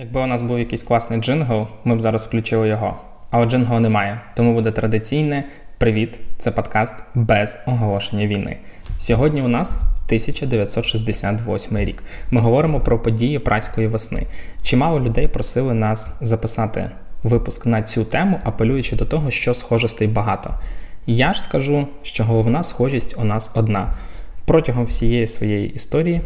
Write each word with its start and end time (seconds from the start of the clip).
Якби 0.00 0.20
у 0.20 0.26
нас 0.26 0.42
був 0.42 0.58
якийсь 0.58 0.82
класний 0.82 1.20
джингл, 1.20 1.66
ми 1.84 1.96
б 1.96 2.00
зараз 2.00 2.26
включили 2.26 2.68
його. 2.68 2.96
А 3.30 3.40
от 3.40 3.80
немає, 3.80 4.20
тому 4.36 4.54
буде 4.54 4.70
традиційне 4.70 5.44
привіт, 5.78 6.20
це 6.38 6.50
подкаст 6.50 6.94
без 7.14 7.58
оголошення 7.66 8.26
війни. 8.26 8.56
Сьогодні 8.98 9.42
у 9.42 9.48
нас 9.48 9.74
1968 9.74 11.78
рік. 11.78 12.02
Ми 12.30 12.40
говоримо 12.40 12.80
про 12.80 12.98
події 12.98 13.38
праської 13.38 13.86
весни. 13.86 14.26
Чимало 14.62 15.00
людей 15.00 15.28
просили 15.28 15.74
нас 15.74 16.10
записати 16.20 16.90
випуск 17.22 17.66
на 17.66 17.82
цю 17.82 18.04
тему, 18.04 18.40
апелюючи 18.44 18.96
до 18.96 19.04
того, 19.04 19.30
що 19.30 19.54
схожостей 19.54 20.08
багато. 20.08 20.54
Я 21.06 21.32
ж 21.32 21.42
скажу, 21.42 21.86
що 22.02 22.24
головна 22.24 22.62
схожість 22.62 23.14
у 23.18 23.24
нас 23.24 23.50
одна. 23.54 23.94
Протягом 24.44 24.84
всієї 24.84 25.26
своєї 25.26 25.70
історії 25.70 26.20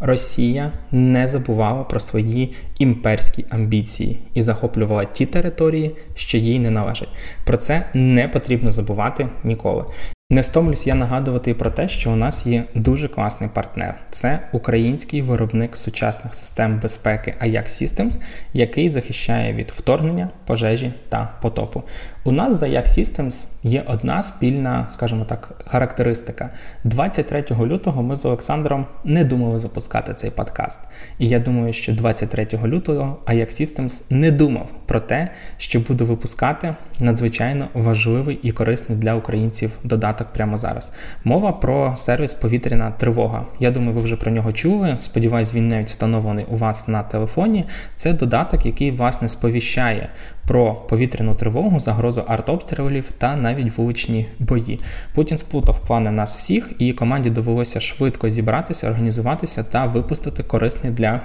Росія 0.00 0.72
не 0.90 1.26
забувала 1.26 1.84
про 1.84 2.00
свої 2.00 2.54
імперські 2.78 3.44
амбіції 3.50 4.18
і 4.34 4.42
захоплювала 4.42 5.04
ті 5.04 5.26
території, 5.26 5.96
що 6.14 6.38
їй 6.38 6.58
не 6.58 6.70
належать. 6.70 7.08
Про 7.44 7.56
це 7.56 7.86
не 7.94 8.28
потрібно 8.28 8.70
забувати 8.70 9.28
ніколи. 9.44 9.84
Не 10.32 10.42
стомлюсь 10.42 10.86
я 10.86 10.94
нагадувати 10.94 11.54
про 11.54 11.70
те, 11.70 11.88
що 11.88 12.10
у 12.10 12.16
нас 12.16 12.46
є 12.46 12.64
дуже 12.74 13.08
класний 13.08 13.50
партнер. 13.54 13.94
Це 14.10 14.40
український 14.52 15.22
виробник 15.22 15.76
сучасних 15.76 16.34
систем 16.34 16.80
безпеки 16.80 17.34
Ajax 17.42 17.64
Systems, 17.64 18.20
який 18.52 18.88
захищає 18.88 19.52
від 19.52 19.70
вторгнення, 19.70 20.28
пожежі 20.46 20.92
та 21.08 21.32
потопу. 21.42 21.82
У 22.24 22.32
нас 22.32 22.54
за 22.54 22.66
Ajax 22.66 22.86
Systems 22.86 23.46
є 23.62 23.84
одна 23.86 24.22
спільна, 24.22 24.88
скажімо 24.88 25.24
так, 25.24 25.52
характеристика. 25.66 26.50
23 26.84 27.44
лютого 27.60 28.02
ми 28.02 28.16
з 28.16 28.24
Олександром 28.24 28.86
не 29.04 29.24
думали 29.24 29.58
запускати 29.58 30.14
цей 30.14 30.30
подкаст. 30.30 30.80
І 31.18 31.28
я 31.28 31.38
думаю, 31.38 31.72
що 31.72 31.92
23 31.92 32.46
лютого 32.64 33.18
Ajax 33.26 33.46
Systems 33.46 34.02
не 34.10 34.30
думав 34.30 34.70
про 34.86 35.00
те, 35.00 35.28
що 35.56 35.80
буде 35.80 36.04
випускати 36.04 36.74
надзвичайно 37.00 37.68
важливий 37.74 38.38
і 38.42 38.52
корисний 38.52 38.98
для 38.98 39.14
українців 39.14 39.78
додаток 39.84 40.19
прямо 40.24 40.56
зараз. 40.56 40.92
Мова 41.24 41.52
про 41.52 41.96
сервіс 41.96 42.34
повітряна 42.34 42.90
тривога. 42.90 43.44
Я 43.60 43.70
думаю, 43.70 43.92
ви 43.92 44.00
вже 44.00 44.16
про 44.16 44.32
нього 44.32 44.52
чули. 44.52 44.96
Сподіваюсь, 45.00 45.54
він 45.54 45.68
навіть 45.68 45.86
встановлений 45.86 46.46
у 46.48 46.56
вас 46.56 46.88
на 46.88 47.02
телефоні. 47.02 47.64
Це 47.94 48.12
додаток, 48.12 48.66
який 48.66 48.90
власне 48.90 49.28
сповіщає 49.28 50.08
про 50.46 50.74
повітряну 50.74 51.34
тривогу, 51.34 51.80
загрозу 51.80 52.24
артобстрілів 52.26 53.08
та 53.18 53.36
навіть 53.36 53.78
вуличні 53.78 54.26
бої. 54.38 54.80
Путін 55.14 55.38
сплутав 55.38 55.80
плани 55.86 56.10
нас 56.10 56.36
всіх, 56.36 56.72
і 56.78 56.92
команді 56.92 57.30
довелося 57.30 57.80
швидко 57.80 58.28
зібратися, 58.28 58.88
організуватися 58.88 59.62
та 59.62 59.86
випустити 59.86 60.42
корисний 60.42 60.92
для 60.92 61.20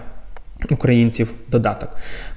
українців 0.71 1.33
додаток. 1.51 1.89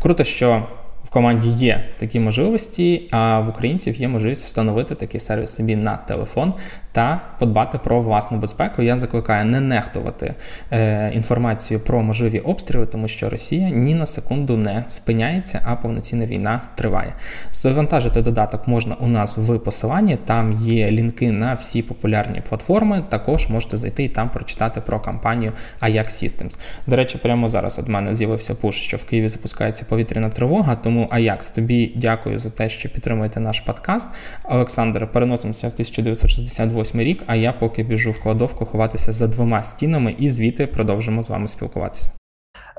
Круто, 0.03 0.25
що 0.25 0.67
в 1.09 1.11
команді 1.11 1.49
є 1.49 1.85
такі 1.99 2.21
можливості, 2.21 3.09
а 3.11 3.41
в 3.41 3.49
українців 3.49 3.97
є 3.97 4.09
можливість 4.09 4.45
встановити 4.45 4.95
такий 4.95 5.21
сервіс 5.21 5.51
собі 5.51 5.77
на 5.77 5.97
телефон 5.97 6.55
та 6.93 7.21
подбати 7.39 7.79
про 7.79 8.01
власну 8.01 8.39
безпеку. 8.39 8.83
Я 8.83 8.97
закликаю 8.97 9.45
не 9.45 9.61
нехтувати 9.61 10.35
е, 10.73 11.13
інформацію 11.15 11.81
про 11.81 12.03
можливі 12.03 12.39
обстріли, 12.39 12.87
тому 12.87 13.09
що 13.09 13.31
Росія 13.31 13.71
ні 13.71 13.95
на 13.95 14.07
секунду 14.07 14.57
не 14.57 14.85
спиняється, 14.89 15.61
а 15.65 15.77
повноцінна 15.77 16.27
війна 16.27 16.61
триває. 16.75 17.15
Завантажити 17.53 18.23
додаток 18.23 18.69
можна 18.69 18.95
у 19.01 19.07
нас 19.07 19.39
в 19.39 19.59
посиланні. 19.59 20.17
Там 20.17 20.53
є 20.53 20.91
лінки 20.91 21.33
на 21.33 21.55
всі 21.55 21.83
популярні 21.83 22.43
платформи. 22.49 23.05
Також 23.09 23.49
можете 23.49 23.77
зайти 23.77 24.05
і 24.05 24.09
там 24.09 24.31
прочитати 24.31 24.81
про 24.81 25.01
кампанію 25.01 25.53
Ajax 25.83 26.07
Systems. 26.07 26.59
До 26.87 26.97
речі, 26.97 27.19
прямо 27.19 27.49
зараз 27.49 27.79
від 27.79 27.89
мене 27.89 28.15
з'явився 28.15 28.55
пуш, 28.55 28.77
що 28.77 28.97
в 28.97 29.05
Києві 29.05 29.29
запускається 29.29 29.85
повітряна 29.89 30.29
тривога. 30.29 30.77
Тому 30.77 30.98
Ajax, 31.07 31.55
тобі 31.55 31.93
дякую 31.97 32.39
за 32.39 32.51
те, 32.51 32.69
що 32.69 32.89
підтримуєте 32.89 33.41
наш 33.41 33.61
подкаст. 33.61 34.09
Олександр, 34.45 35.13
переносимося 35.13 35.69
в 35.69 35.73
1968 35.73 36.69
2008 36.69 37.01
рік, 37.01 37.23
а 37.27 37.37
я 37.37 37.53
поки 37.53 37.83
біжу 37.83 38.11
в 38.11 38.23
кладовку 38.23 38.65
ховатися 38.65 39.13
за 39.13 39.29
двома 39.29 39.63
стінами 39.63 40.15
і 40.19 40.29
звідти 40.29 40.67
продовжимо 40.67 41.23
з 41.23 41.31
вами 41.31 41.49
спілкуватися. 41.49 42.13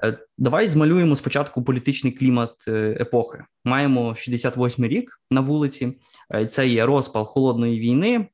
Е, 0.04 0.18
давай 0.38 0.68
змалюємо 0.68 1.16
спочатку 1.16 1.64
політичний 1.64 2.14
клімат 2.14 2.52
е, 2.68 2.98
епохи. 3.00 3.44
Маємо 3.66 4.16
68 4.16 4.86
рік 4.86 5.22
на 5.32 5.42
вулиці. 5.42 5.94
Е, 6.36 6.46
це 6.46 6.68
є 6.68 6.86
розпал 6.86 7.26
холодної 7.26 7.80
війни, 7.80 8.28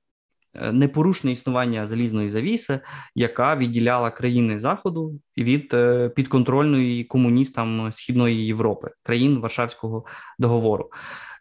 непорушне 0.71 1.31
існування 1.31 1.87
залізної 1.87 2.29
завіси, 2.29 2.79
яка 3.15 3.55
відділяла 3.55 4.11
країни 4.11 4.59
заходу 4.59 5.19
від 5.37 5.75
підконтрольної 6.15 7.03
комуністам 7.03 7.91
східної 7.91 8.45
Європи, 8.45 8.91
країн 9.03 9.39
Варшавського 9.39 10.05
договору. 10.39 10.89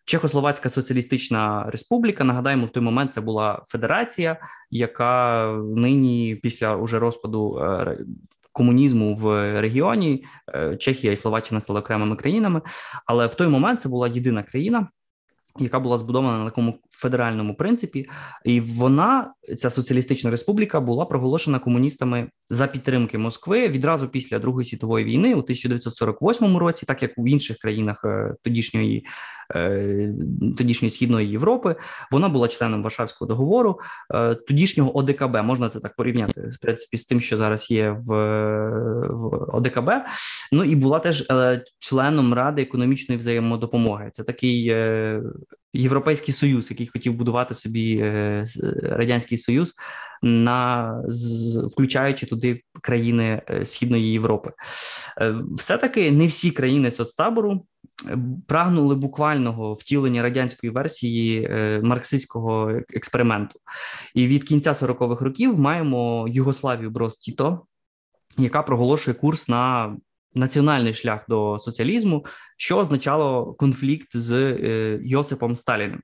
Чехословацька 0.06 0.70
соціалістична 0.70 1.64
республіка. 1.70 2.24
Нагадаємо, 2.24 2.66
в 2.66 2.70
той 2.70 2.82
момент 2.82 3.12
це 3.12 3.20
була 3.20 3.62
федерація, 3.68 4.36
яка 4.70 5.46
нині 5.76 6.40
після 6.42 6.76
уже 6.76 6.98
розпаду 6.98 7.58
е, 7.58 7.98
комунізму 8.52 9.14
в 9.14 9.60
регіоні 9.60 10.24
е, 10.54 10.76
Чехія 10.76 11.12
і 11.12 11.16
Словаччина 11.16 11.60
стали 11.60 11.80
окремими 11.80 12.16
країнами. 12.16 12.62
Але 13.06 13.26
в 13.26 13.34
той 13.34 13.48
момент 13.48 13.80
це 13.80 13.88
була 13.88 14.08
єдина 14.08 14.42
країна, 14.42 14.88
яка 15.58 15.80
була 15.80 15.98
збудована 15.98 16.38
на 16.38 16.44
такому 16.44 16.78
федеральному 16.90 17.54
принципі, 17.54 18.06
і 18.44 18.60
вона, 18.60 19.34
ця 19.58 19.70
соціалістична 19.70 20.30
республіка, 20.30 20.80
була 20.80 21.04
проголошена 21.04 21.58
комуністами 21.58 22.28
за 22.48 22.66
підтримки 22.66 23.18
Москви 23.18 23.68
відразу 23.68 24.08
після 24.08 24.38
Другої 24.38 24.64
світової 24.64 25.04
війни 25.04 25.28
у 25.34 25.38
1948 25.38 26.56
році, 26.56 26.86
так 26.86 27.02
як 27.02 27.18
в 27.18 27.28
інших 27.28 27.56
країнах 27.58 28.00
е, 28.04 28.34
тодішньої 28.42 29.06
тодішньої 30.58 30.90
східної 30.90 31.30
Європи. 31.30 31.76
Вона 32.10 32.28
була 32.28 32.48
членом 32.48 32.82
Варшавського 32.82 33.28
договору, 33.28 33.80
е, 34.14 34.34
тодішнього 34.34 34.98
ОДКБ. 34.98 35.36
Можна 35.36 35.68
це 35.68 35.80
так 35.80 35.96
порівняти 35.96 36.40
в 36.40 36.58
принципі 36.60 36.96
з 36.96 37.04
тим, 37.04 37.20
що 37.20 37.36
зараз 37.36 37.70
є 37.70 37.90
в, 37.90 38.14
в 39.08 39.56
ОДКБ. 39.56 39.90
Ну 40.52 40.64
і 40.64 40.76
була 40.76 40.98
теж 40.98 41.26
е, 41.30 41.64
членом 41.78 42.34
Ради 42.34 42.62
економічної 42.62 43.18
взаємодопомоги. 43.18 44.10
Це 44.12 44.22
такий. 44.24 44.74
Європейський 45.74 46.34
союз, 46.34 46.70
який 46.70 46.86
хотів 46.86 47.14
будувати 47.14 47.54
собі 47.54 48.04
радянський 48.82 49.38
союз, 49.38 49.74
на 50.22 51.02
включаючи 51.72 52.26
туди 52.26 52.62
країни 52.82 53.42
Східної 53.64 54.12
Європи, 54.12 54.50
все 55.56 55.78
таки 55.78 56.10
не 56.10 56.26
всі 56.26 56.50
країни 56.50 56.90
соцтабору 56.90 57.66
прагнули 58.48 58.94
буквального 58.94 59.74
втілення 59.74 60.22
радянської 60.22 60.72
версії 60.72 61.48
е, 61.50 61.80
марксистського 61.82 62.70
експерименту. 62.94 63.60
І 64.14 64.26
від 64.26 64.44
кінця 64.44 64.72
40-х 64.72 65.24
років 65.24 65.58
маємо 65.58 66.26
Югославію 66.28 66.90
Брос 66.90 67.16
Тіто, 67.16 67.66
яка 68.38 68.62
проголошує 68.62 69.14
курс 69.14 69.48
на 69.48 69.96
національний 70.34 70.92
шлях 70.92 71.24
до 71.28 71.58
соціалізму, 71.58 72.26
що 72.56 72.78
означало 72.78 73.54
конфлікт 73.54 74.08
з 74.14 74.32
е, 74.32 75.00
Йосипом 75.04 75.56
Сталіним. 75.56 76.00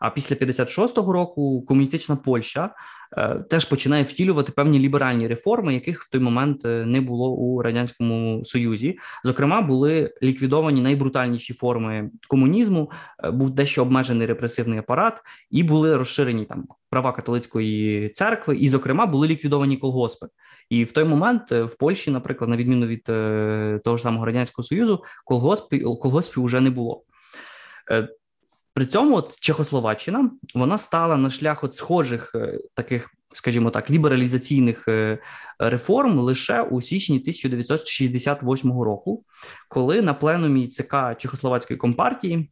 А 0.00 0.10
після 0.10 0.36
56-го 0.36 1.12
року 1.12 1.64
комуністична 1.66 2.16
Польща 2.16 2.74
Е, 3.16 3.34
теж 3.50 3.64
починає 3.64 4.04
втілювати 4.04 4.52
певні 4.52 4.78
ліберальні 4.78 5.28
реформи, 5.28 5.74
яких 5.74 6.02
в 6.02 6.10
той 6.10 6.20
момент 6.20 6.64
е, 6.64 6.84
не 6.86 7.00
було 7.00 7.30
у 7.30 7.62
радянському 7.62 8.44
союзі. 8.44 8.98
Зокрема, 9.24 9.62
були 9.62 10.14
ліквідовані 10.22 10.80
найбрутальніші 10.80 11.54
форми 11.54 12.10
комунізму, 12.28 12.90
е, 13.24 13.30
був 13.30 13.50
дещо 13.50 13.82
обмежений 13.82 14.26
репресивний 14.26 14.78
апарат, 14.78 15.22
і 15.50 15.62
були 15.62 15.96
розширені 15.96 16.44
там 16.44 16.64
права 16.90 17.12
католицької 17.12 18.08
церкви, 18.08 18.56
і, 18.56 18.68
зокрема, 18.68 19.06
були 19.06 19.28
ліквідовані 19.28 19.76
колгоспи. 19.76 20.26
І 20.70 20.84
в 20.84 20.92
той 20.92 21.04
момент 21.04 21.52
в 21.52 21.76
Польщі, 21.78 22.10
наприклад, 22.10 22.50
на 22.50 22.56
відміну 22.56 22.86
від 22.86 23.04
того 23.82 23.96
ж 23.96 24.02
самого 24.02 24.24
радянського 24.24 24.66
союзу, 24.66 25.04
колгоспів 25.24 25.98
колгоспів 25.98 26.44
вже 26.44 26.60
не 26.60 26.70
було. 26.70 27.02
При 28.74 28.86
цьому 28.86 29.16
от 29.16 29.40
Чехословаччина 29.40 30.30
вона 30.54 30.78
стала 30.78 31.16
на 31.16 31.30
шлях 31.30 31.64
от 31.64 31.76
схожих 31.76 32.32
е, 32.34 32.60
таких, 32.74 33.10
скажімо 33.32 33.70
так, 33.70 33.90
лібералізаційних 33.90 34.88
е, 34.88 35.18
реформ 35.58 36.18
лише 36.18 36.62
у 36.62 36.80
січні 36.80 37.18
1968 37.18 38.82
року, 38.82 39.24
коли 39.68 40.02
на 40.02 40.14
пленумі 40.14 40.68
ЦК 40.68 40.96
Чехословацької 41.18 41.78
компартії 41.78 42.50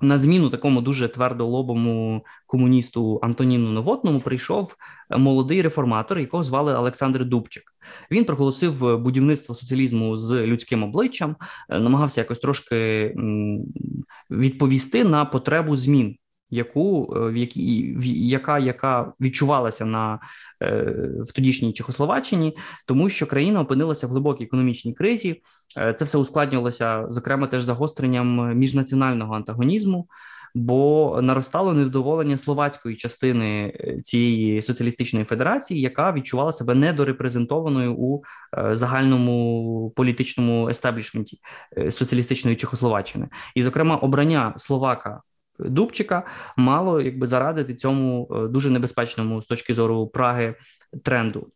на 0.00 0.18
зміну 0.18 0.50
такому 0.50 0.80
дуже 0.80 1.08
твердолобому 1.08 2.24
комуністу 2.46 3.20
Антоніну 3.22 3.70
Новотному 3.70 4.20
прийшов 4.20 4.76
е, 5.10 5.16
молодий 5.16 5.62
реформатор, 5.62 6.18
якого 6.18 6.44
звали 6.44 6.74
Олександр 6.74 7.24
Дубчик. 7.24 7.62
Він 8.10 8.24
проголосив 8.24 8.98
будівництво 8.98 9.54
соціалізму 9.54 10.16
з 10.16 10.46
людським 10.46 10.82
обличчям, 10.82 11.36
намагався 11.68 12.20
якось 12.20 12.38
трошки 12.38 13.14
відповісти 14.30 15.04
на 15.04 15.24
потребу 15.24 15.76
змін 15.76 16.16
яку 16.50 17.02
в 17.12 17.36
якій 17.36 17.96
яка 18.28 18.58
яка 18.58 19.12
відчувалася 19.20 19.84
на 19.84 20.18
в 21.20 21.32
тодішній 21.34 21.72
Чехословаччині, 21.72 22.56
тому 22.86 23.10
що 23.10 23.26
країна 23.26 23.60
опинилася 23.60 24.06
в 24.06 24.10
глибокій 24.10 24.44
економічній 24.44 24.94
кризі. 24.94 25.42
Це 25.96 26.04
все 26.04 26.18
ускладнювалося 26.18 27.06
зокрема 27.08 27.46
теж 27.46 27.62
загостренням 27.62 28.58
міжнаціонального 28.58 29.34
антагонізму 29.34 30.08
бо 30.54 31.18
наростало 31.22 31.74
невдоволення 31.74 32.36
словацької 32.36 32.96
частини 32.96 33.72
е, 33.80 34.00
цієї 34.02 34.62
соціалістичної 34.62 35.24
федерації, 35.24 35.80
яка 35.80 36.12
відчувала 36.12 36.52
себе 36.52 36.74
недорепрезентованою 36.74 37.94
у 37.94 38.22
е, 38.58 38.74
загальному 38.74 39.92
політичному 39.96 40.68
естеблішменті 40.68 41.40
е, 41.78 41.92
соціалістичної 41.92 42.56
Чехословаччини, 42.56 43.28
і, 43.54 43.62
зокрема, 43.62 43.96
обрання 43.96 44.54
Словака. 44.56 45.22
Дубчика 45.58 46.26
мало 46.56 47.00
якби 47.00 47.26
зарадити 47.26 47.74
цьому 47.74 48.28
дуже 48.50 48.70
небезпечному 48.70 49.42
з 49.42 49.46
точки 49.46 49.74
зору 49.74 50.06
Праги 50.06 50.54
тренду. 51.04 51.48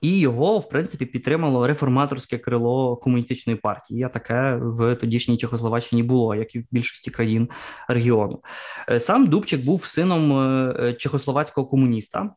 І 0.00 0.18
його, 0.18 0.58
в 0.58 0.68
принципі, 0.68 1.06
підтримало 1.06 1.66
реформаторське 1.66 2.38
крило 2.38 2.96
комуністичної 2.96 3.58
партії. 3.58 4.02
А 4.02 4.08
таке 4.08 4.56
в 4.56 4.94
тодішній 4.94 5.36
Чехословаччині 5.36 6.02
було, 6.02 6.34
як 6.34 6.54
і 6.54 6.58
в 6.58 6.64
більшості 6.70 7.10
країн 7.10 7.48
регіону. 7.88 8.42
Е, 8.88 9.00
сам 9.00 9.26
Дубчик 9.26 9.64
був 9.64 9.84
сином 9.84 10.32
е, 10.32 10.94
чехословацького 10.98 11.66
комуніста, 11.66 12.30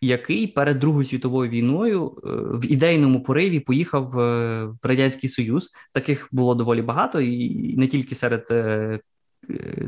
який 0.00 0.46
перед 0.46 0.78
Другою 0.78 1.06
світовою 1.06 1.50
війною 1.50 2.06
е, 2.06 2.28
в 2.56 2.72
ідейному 2.72 3.22
пориві 3.22 3.60
поїхав 3.60 4.10
в 4.10 4.86
радянський 4.88 5.30
союз. 5.30 5.72
Таких 5.92 6.28
було 6.32 6.54
доволі 6.54 6.82
багато, 6.82 7.20
і 7.20 7.76
не 7.76 7.86
тільки 7.86 8.14
серед 8.14 8.46
Е, 8.50 9.00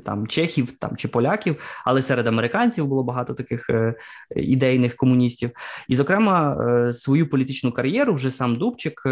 там 0.05 0.27
чехів 0.27 0.73
там 0.73 0.97
чи 0.97 1.09
поляків, 1.09 1.57
але 1.85 2.03
серед 2.03 2.27
американців 2.27 2.87
було 2.87 3.03
багато 3.03 3.35
таких 3.35 3.71
е, 3.71 3.95
ідейних 4.37 4.97
комуністів. 4.97 5.51
І, 5.89 5.97
зокрема, 5.97 6.57
е, 6.57 6.93
свою 6.93 7.31
політичну 7.31 7.73
кар'єру 7.73 8.15
вже 8.15 8.31
сам 8.31 8.57
Дубчик, 8.57 9.03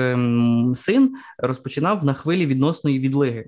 син, 0.75 1.14
розпочинав 1.38 2.05
на 2.05 2.14
хвилі 2.14 2.46
відносної 2.46 2.99
відлиги 2.99 3.46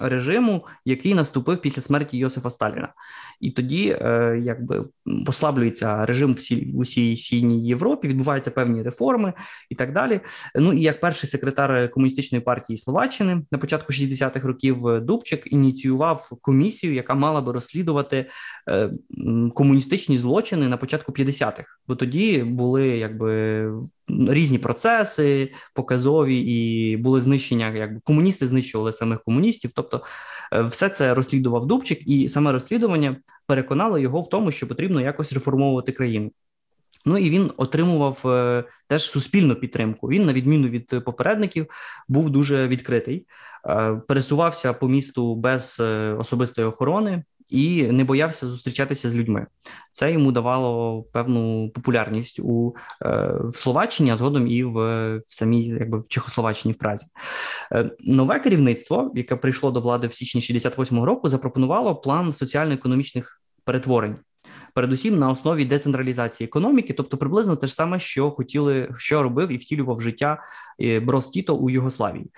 режиму, 0.00 0.66
який 0.84 1.14
наступив 1.14 1.60
після 1.60 1.82
смерті 1.82 2.18
Йосифа 2.18 2.50
Сталіна, 2.50 2.92
і 3.40 3.50
тоді, 3.50 3.98
е, 4.00 4.40
якби 4.42 4.84
послаблюється 5.26 6.06
режим 6.06 6.32
всі 6.32 6.72
в 6.74 6.78
усій 6.78 7.16
східній 7.16 7.66
Європі, 7.66 8.08
відбуваються 8.08 8.50
певні 8.50 8.82
реформи 8.82 9.32
і 9.70 9.74
так 9.74 9.92
далі. 9.92 10.20
Ну 10.54 10.72
і 10.72 10.80
як 10.80 11.00
перший 11.00 11.30
секретар 11.30 11.90
комуністичної 11.90 12.42
партії 12.42 12.78
Словаччини 12.78 13.42
на 13.50 13.58
початку 13.58 13.92
60-х 13.92 14.48
років 14.48 14.86
е, 14.86 15.00
Дубчик 15.00 15.52
ініціював 15.52 16.28
комісію, 16.40 16.94
яка 16.94 17.14
мала 17.14 17.40
би 17.40 17.52
розслідувати 17.52 18.26
е, 18.68 18.90
комуністичні 19.54 20.18
злочини 20.18 20.68
на 20.68 20.76
початку 20.76 21.12
50-х, 21.12 21.64
бо 21.88 21.96
тоді 21.96 22.42
були 22.42 22.86
якби 22.86 23.66
різні 24.08 24.58
процеси 24.58 25.52
показові 25.74 26.38
і 26.38 26.96
були 26.96 27.20
знищення, 27.20 27.68
якби 27.68 28.00
комуністи 28.04 28.48
знищували 28.48 28.92
самих 28.92 29.22
комуністів. 29.22 29.70
Тобто, 29.74 30.04
е, 30.52 30.62
все 30.62 30.88
це 30.88 31.14
розслідував 31.14 31.66
Дубчик, 31.66 32.08
і 32.08 32.28
саме 32.28 32.52
розслідування 32.52 33.16
переконало 33.46 33.98
його 33.98 34.20
в 34.20 34.28
тому, 34.28 34.50
що 34.50 34.68
потрібно 34.68 35.00
якось 35.00 35.32
реформовувати 35.32 35.92
країну. 35.92 36.30
Ну 37.06 37.18
і 37.18 37.30
він 37.30 37.50
отримував 37.56 38.26
е, 38.26 38.64
теж 38.88 39.02
суспільну 39.02 39.54
підтримку. 39.54 40.08
Він, 40.08 40.26
на 40.26 40.32
відміну 40.32 40.68
від 40.68 41.04
попередників, 41.04 41.66
був 42.08 42.30
дуже 42.30 42.68
відкритий, 42.68 43.26
е, 43.66 44.00
пересувався 44.08 44.72
по 44.72 44.88
місту 44.88 45.34
без 45.34 45.76
е, 45.80 46.16
особистої 46.18 46.66
охорони 46.68 47.24
і 47.54 47.82
не 47.82 48.04
боявся 48.04 48.46
зустрічатися 48.46 49.10
з 49.10 49.14
людьми. 49.14 49.46
Це 49.92 50.12
йому 50.12 50.32
давало 50.32 51.02
певну 51.02 51.70
популярність 51.74 52.40
у 52.42 52.74
е, 53.02 53.32
в 53.44 53.56
Словаччині, 53.56 54.10
а 54.10 54.16
згодом 54.16 54.46
і 54.46 54.64
в, 54.64 54.76
в 55.18 55.22
самій, 55.26 55.66
якби 55.66 56.00
в 56.00 56.08
Чехословаччині 56.08 56.74
в 56.74 56.78
Празі. 56.78 57.06
Е, 57.72 57.90
нове 58.00 58.40
керівництво, 58.40 59.12
яке 59.14 59.36
прийшло 59.36 59.70
до 59.70 59.80
влади 59.80 60.06
в 60.06 60.14
січні 60.14 60.40
68-го 60.40 61.06
року, 61.06 61.28
запропонувало 61.28 61.96
план 61.96 62.32
соціально-економічних 62.32 63.40
перетворень. 63.64 64.16
Передусім 64.74 65.18
на 65.18 65.30
основі 65.30 65.64
децентралізації 65.64 66.46
економіки, 66.46 66.92
тобто 66.92 67.16
приблизно 67.16 67.56
те 67.56 67.66
ж 67.66 67.74
саме, 67.74 68.00
що 68.00 68.30
хотіли, 68.30 68.88
що 68.96 69.22
робив 69.22 69.52
і 69.52 69.56
втілював 69.56 70.00
життя 70.00 70.42
е, 70.80 71.00
Брос 71.00 71.28
Тіто 71.28 71.56
у 71.56 71.70
Югославії. 71.70 72.30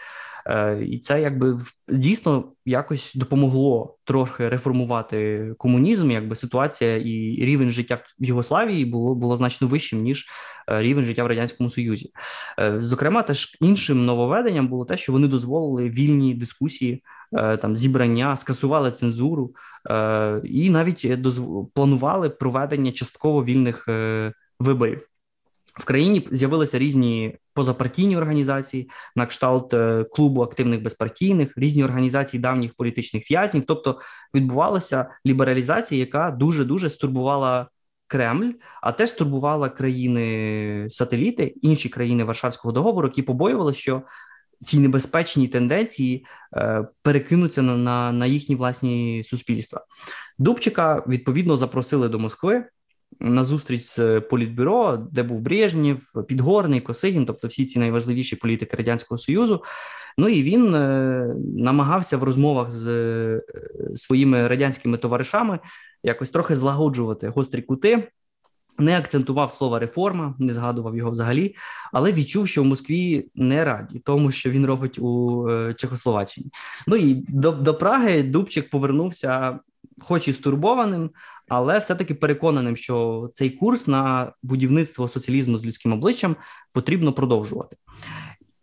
Е, 0.48 0.78
і 0.84 0.98
це 0.98 1.20
якби 1.20 1.58
дійсно 1.88 2.52
якось 2.64 3.14
допомогло 3.14 3.98
трохи 4.04 4.48
реформувати 4.48 5.50
комунізм. 5.58 6.10
Якби 6.10 6.37
ситуація 6.37 6.96
і 6.96 7.37
рівень 7.40 7.70
життя 7.70 7.94
в 7.94 8.25
Югославії 8.25 8.84
було 8.84 9.14
було 9.14 9.37
значно 9.37 9.69
вищим 9.69 10.02
ніж 10.02 10.26
е, 10.70 10.82
рівень 10.82 11.04
життя 11.04 11.25
в 11.25 11.26
радянському 11.26 11.70
союзі. 11.70 12.10
Е, 12.58 12.81
зокрема, 12.81 13.22
теж 13.22 13.56
іншим 13.60 14.04
нововведенням 14.04 14.69
було 14.69 14.84
те, 14.84 14.96
що 14.96 15.12
вони 15.12 15.28
дозволили 15.28 15.90
вільні 15.90 16.34
дискусії. 16.34 17.02
Там 17.60 17.76
зібрання, 17.76 18.37
скасували 18.37 18.90
цензуру 18.90 19.54
і 20.44 20.70
навіть 20.70 21.08
планували 21.75 22.31
проведення 22.31 22.92
частково 22.92 23.44
вільних 23.44 23.88
виборів. 24.60 25.08
В 25.78 25.84
країні 25.84 26.28
з'явилися 26.31 26.78
різні 26.78 27.37
позапартійні 27.55 28.17
організації, 28.17 28.90
на 29.17 29.26
кшталт 29.26 29.75
е, 29.75 30.05
клубу 30.12 30.43
активних 30.43 30.82
безпартійних, 30.82 31.52
різні 31.56 31.84
організації 31.84 32.40
давніх 32.40 32.75
політичних 32.75 33.31
в'язнів. 33.31 33.64
Тобто 33.67 34.00
відбувалася 34.34 35.11
лібералізація, 35.26 36.00
яка 36.00 36.31
дуже 36.31 36.64
дуже 36.64 36.90
стурбувала 36.90 37.69
Кремль, 38.06 38.52
а 38.82 38.93
теж 38.93 39.11
стурбувала 39.11 39.69
країни-сателіти, 39.69 41.55
інші 41.62 41.88
країни 41.88 42.25
Варшавського 42.25 42.73
договору, 42.73 43.08
які 43.08 43.23
побоювали, 43.23 43.75
що 43.75 44.02
ці 44.64 44.78
небезпечні 44.78 45.49
тенденції 45.49 46.26
е, 46.56 46.87
перекинуться 47.02 47.62
на, 47.62 47.76
на, 47.76 48.12
на 48.12 48.26
їхні 48.26 48.55
власні 48.55 49.25
суспільства. 49.25 49.84
Дубчика 50.38 51.02
відповідно 51.06 51.56
запросили 51.56 52.08
до 52.08 52.19
Москви 52.19 52.64
на 53.20 53.44
зустріч 53.44 53.82
з 53.85 54.20
політбюро, 54.20 54.97
де 54.97 55.23
був 55.23 55.41
Брежнєв, 55.41 55.99
Підгорний, 56.29 56.81
Косигін, 56.81 57.26
тобто 57.26 57.49
всі 57.49 57.67
ці 57.67 57.79
найважливіші 57.79 58.37
політики 58.37 58.76
радянського 58.76 59.19
союзу. 59.19 59.62
Ну 60.19 60.29
і 60.29 60.43
він 60.43 60.75
е, 60.75 61.35
намагався 61.56 62.17
в 62.17 62.23
розмовах 62.23 62.73
з 62.73 62.87
е, 62.87 63.41
своїми 63.94 64.49
радянськими 64.49 64.99
товаришами 64.99 65.58
якось 66.03 66.31
трохи 66.31 66.56
злагоджувати 66.56 67.29
гострі 67.29 67.62
кути. 67.62 68.08
Не 68.79 68.99
акцентував 68.99 69.50
слово 69.50 69.79
реформа, 69.79 70.35
не 70.38 70.52
згадував 70.52 70.97
його 70.97 71.11
взагалі, 71.11 71.55
але 71.93 72.12
відчув, 72.12 72.49
що 72.49 72.62
в 72.62 72.67
Москві 72.67 73.29
не 73.35 73.64
раді 73.64 73.99
тому, 73.99 74.31
що 74.31 74.50
він 74.50 74.67
робить 74.67 74.99
у 74.99 75.44
е, 75.49 75.75
Чехословаччині. 75.75 76.50
Ну 76.87 76.97
і 76.97 77.14
до 77.14 77.52
до 77.52 77.75
Праги 77.75 78.23
Дубчик 78.23 78.70
повернувся, 78.70 79.59
хоч 80.00 80.28
і 80.28 80.33
стурбованим, 80.33 81.11
але 81.49 81.79
все-таки 81.79 82.15
переконаним, 82.15 82.76
що 82.76 83.31
цей 83.35 83.50
курс 83.50 83.87
на 83.87 84.33
будівництво 84.43 85.09
соціалізму 85.09 85.59
з 85.59 85.67
людським 85.67 85.93
обличчям 85.93 86.37
потрібно 86.73 87.12
продовжувати. 87.12 87.76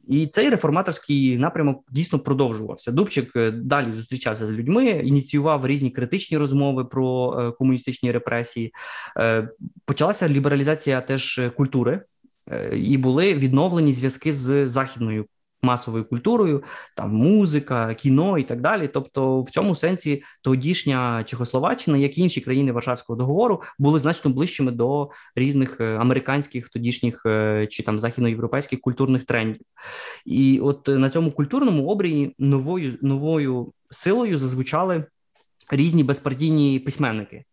І 0.08 0.28
цей 0.28 0.50
реформаторський 0.50 1.38
напрямок 1.38 1.86
дійсно 1.92 2.20
продовжувався. 2.20 2.92
Дубчик 2.92 3.36
е, 3.36 3.52
далі 3.52 3.92
зустрічався 3.92 4.48
з 4.48 4.52
людьми, 4.52 4.86
ініціював 4.86 5.68
різні 5.68 5.92
критичні 5.92 6.38
розмови 6.38 6.86
про 6.86 7.40
е, 7.40 7.52
комуністичні 7.52 8.12
репресії. 8.12 8.74
Е, 9.18 9.50
почалася 9.86 10.30
лібералізація 10.30 11.02
теж 11.02 11.42
культури, 11.58 12.02
і 12.74 12.98
були 12.98 13.34
відновлені 13.34 13.94
зв'язки 13.94 14.34
з 14.34 14.68
західною 14.68 15.26
масовою 15.64 16.06
культурою, 16.06 16.64
там 16.96 17.16
музика, 17.16 17.94
кіно 17.94 18.38
і 18.38 18.44
так 18.44 18.62
далі. 18.62 18.88
Тобто, 18.88 19.42
в 19.42 19.50
цьому 19.50 19.76
сенсі 19.76 20.24
тодішня 20.42 21.24
Чехословаччина, 21.24 21.98
як 21.98 22.18
і 22.18 22.22
інші 22.22 22.42
країни 22.42 22.72
Варшавського 22.72 23.18
договору, 23.18 23.62
були 23.80 24.00
значно 24.00 24.32
ближчими 24.32 24.72
до 24.72 25.10
різних 25.36 25.82
е, 25.82 25.98
американських 25.98 26.70
тодішніх 26.70 27.26
е, 27.26 27.68
чи 27.70 27.84
там 27.84 28.00
західноєвропейських 28.00 28.82
культурних 28.82 29.24
трендів. 29.24 29.62
І 30.26 30.60
от 30.64 30.88
на 30.88 31.10
цьому 31.10 31.32
культурному 31.32 31.88
обрії 31.88 32.36
новою 32.40 32.98
новою 33.02 33.74
силою 33.92 34.38
зазвучали 34.38 35.06
різні 35.72 36.04
безпартійні 36.04 36.80
письменники. 36.80 37.46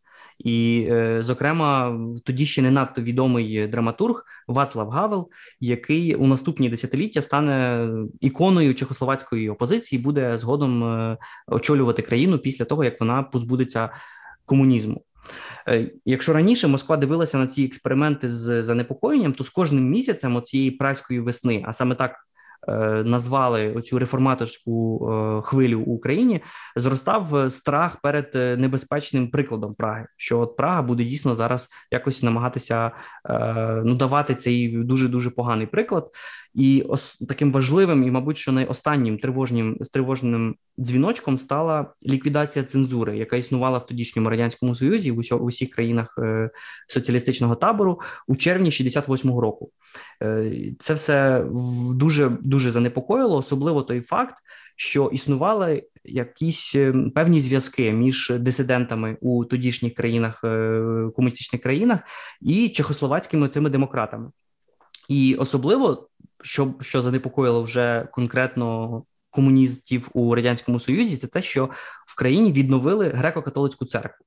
І, 0.44 0.88
е, 0.90 1.23
зокрема, 1.23 1.99
тоді 2.25 2.47
ще 2.47 2.62
не 2.62 2.70
надто 2.70 3.02
відомий 3.02 3.66
драматург 3.66 4.25
Вацлав 4.49 4.88
Гавел, 4.88 5.30
який 5.61 6.14
у 6.14 6.26
наступні 6.26 6.68
десятиліття 6.68 7.23
стане 7.23 7.88
іконою 8.20 8.75
чехословацької 8.75 9.50
опозиції, 9.50 10.02
буде 10.02 10.38
згодом 10.38 10.85
е, 10.85 11.16
очолювати 11.47 12.02
країну 12.02 12.38
після 12.38 12.64
того, 12.64 12.85
як 12.85 13.00
вона 13.00 13.23
позбудеться 13.23 13.90
комунізму. 14.44 15.04
Е, 15.68 15.90
якщо 16.04 16.32
раніше 16.32 16.68
Москва 16.68 16.97
дивилася 16.97 17.38
на 17.38 17.47
ці 17.47 17.64
експерименти 17.64 18.28
з 18.28 18.62
занепокоєнням, 18.62 19.32
то 19.32 19.44
з 19.44 19.50
кожним 19.50 19.90
місяцем 19.90 20.42
цієї 20.42 20.70
праської 20.70 21.20
весни, 21.20 21.64
а 21.66 21.73
саме 21.73 21.94
так 21.94 22.16
назвали 23.05 23.73
оцю 23.73 23.99
реформаторську 23.99 24.99
хвилю 25.45 25.81
в 25.81 25.88
Україні, 25.90 26.40
зростав 26.76 27.52
страх 27.52 28.00
перед 28.00 28.35
небезпечним 28.61 29.31
прикладом 29.31 29.75
Праги. 29.75 30.07
Що 30.17 30.40
от 30.40 30.57
Прага 30.57 30.83
буде 30.83 31.05
дійсно 31.05 31.35
зараз 31.35 31.69
якось 31.90 32.23
намагатися 32.23 32.90
ну 33.85 33.95
давати 33.95 34.35
цей 34.35 34.76
дуже 34.76 35.09
дуже 35.09 35.31
поганий 35.31 35.67
приклад. 35.67 36.11
І 36.54 36.83
ос 36.88 37.19
таким 37.19 37.52
важливим 37.52 38.02
і, 38.02 38.11
мабуть, 38.11 38.38
що 38.38 38.52
найостаннім 38.52 39.19
тривожним 39.19 39.76
тривожним 39.92 40.54
дзвіночком 40.78 41.38
стала 41.38 41.92
ліквідація 42.07 42.64
цензури, 42.64 43.19
яка 43.19 43.37
існувала 43.37 43.78
в 43.78 43.87
тодішньому 43.87 44.30
радянському 44.30 44.75
союзі 44.75 45.11
в 45.11 45.19
усьо, 45.19 45.37
усіх 45.37 45.71
країнах 45.71 46.14
е, 46.19 46.50
соціалістичного 46.88 47.54
табору 47.54 48.00
у 48.26 48.37
червні 48.37 48.71
68-го 48.71 49.40
року. 49.40 49.71
Е, 50.23 50.52
Це 50.78 50.95
все 50.95 51.47
дуже 51.95 52.28
дуже 52.40 52.71
занепокоїло, 52.71 53.37
особливо 53.37 53.83
той 53.83 54.00
факт, 54.00 54.35
що 54.76 55.11
існували 55.12 55.83
якісь 56.04 56.75
е, 56.75 56.95
певні 57.14 57.40
зв'язки 57.40 57.92
між 57.92 58.33
дисидентами 58.38 59.16
у 59.21 59.45
тодішніх 59.45 59.95
країнах 59.95 60.40
е, 60.45 61.11
комуністичних 61.16 61.62
країнах 61.62 62.00
і 62.40 62.69
чехословацькими 62.69 63.49
цими 63.49 63.71
демократами. 63.71 64.30
І 65.11 65.35
особливо 65.35 66.09
що 66.43 66.75
що 66.81 67.02
занепокоїло 67.02 67.62
вже 67.62 68.09
конкретно 68.12 69.02
комуністів 69.31 70.09
у 70.12 70.35
радянському 70.35 70.81
союзі, 70.81 71.17
це 71.17 71.26
те, 71.26 71.43
що 71.43 71.71
в 72.07 72.17
країні 72.17 72.52
відновили 72.52 73.09
греко-католицьку 73.09 73.87
церкву, 73.87 74.26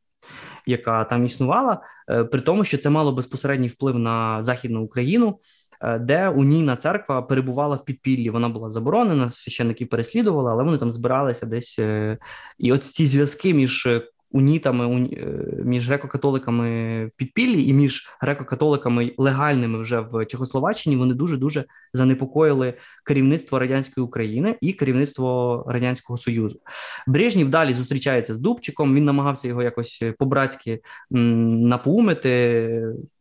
яка 0.66 1.04
там 1.04 1.26
існувала, 1.26 1.82
е, 2.10 2.24
при 2.24 2.42
тому, 2.42 2.64
що 2.64 2.78
це 2.78 2.90
мало 2.90 3.12
безпосередній 3.12 3.68
вплив 3.68 4.00
на 4.00 4.42
західну 4.42 4.84
Україну. 4.84 5.40
Е, 5.82 6.00
де 6.00 6.30
унійна 6.30 6.76
церква 6.76 7.22
перебувала 7.22 7.76
в 7.76 7.86
підпіллі, 7.86 8.30
вона 8.30 8.50
була 8.50 8.70
заборонена, 8.70 9.30
священники 9.30 9.86
переслідували, 9.86 10.52
але 10.52 10.64
вони 10.64 10.78
там 10.78 10.92
збиралися 10.92 11.46
десь. 11.46 11.80
Е, 11.80 12.18
і 12.58 12.74
от 12.74 12.84
ці 12.84 13.06
зв'язки 13.06 13.54
між 13.54 13.88
унітами 14.34 15.10
е, 15.14 15.28
між 15.64 15.90
греко-католиками 15.90 17.06
в 17.06 17.12
підпіллі 17.18 17.68
і 17.68 17.74
між 17.74 18.10
греко-католиками 18.22 19.14
легальними 19.18 19.80
вже 19.80 20.00
в 20.00 20.26
Чехословаччині 20.26 20.96
вони 20.96 21.14
дуже 21.14 21.38
дуже 21.38 21.66
занепокоїли 21.94 22.74
керівництво 23.06 23.60
радянської 23.60 24.06
України 24.06 24.56
і 24.62 24.74
керівництво 24.74 25.64
радянського 25.68 26.18
союзу. 26.18 26.60
Брежнів 27.08 27.50
далі 27.50 27.74
зустрічається 27.74 28.34
з 28.34 28.38
Дубчиком. 28.38 28.96
Він 28.96 29.06
намагався 29.06 29.48
його 29.48 29.64
якось 29.64 30.04
по-братськи 30.20 30.80
напоумити. 31.10 32.70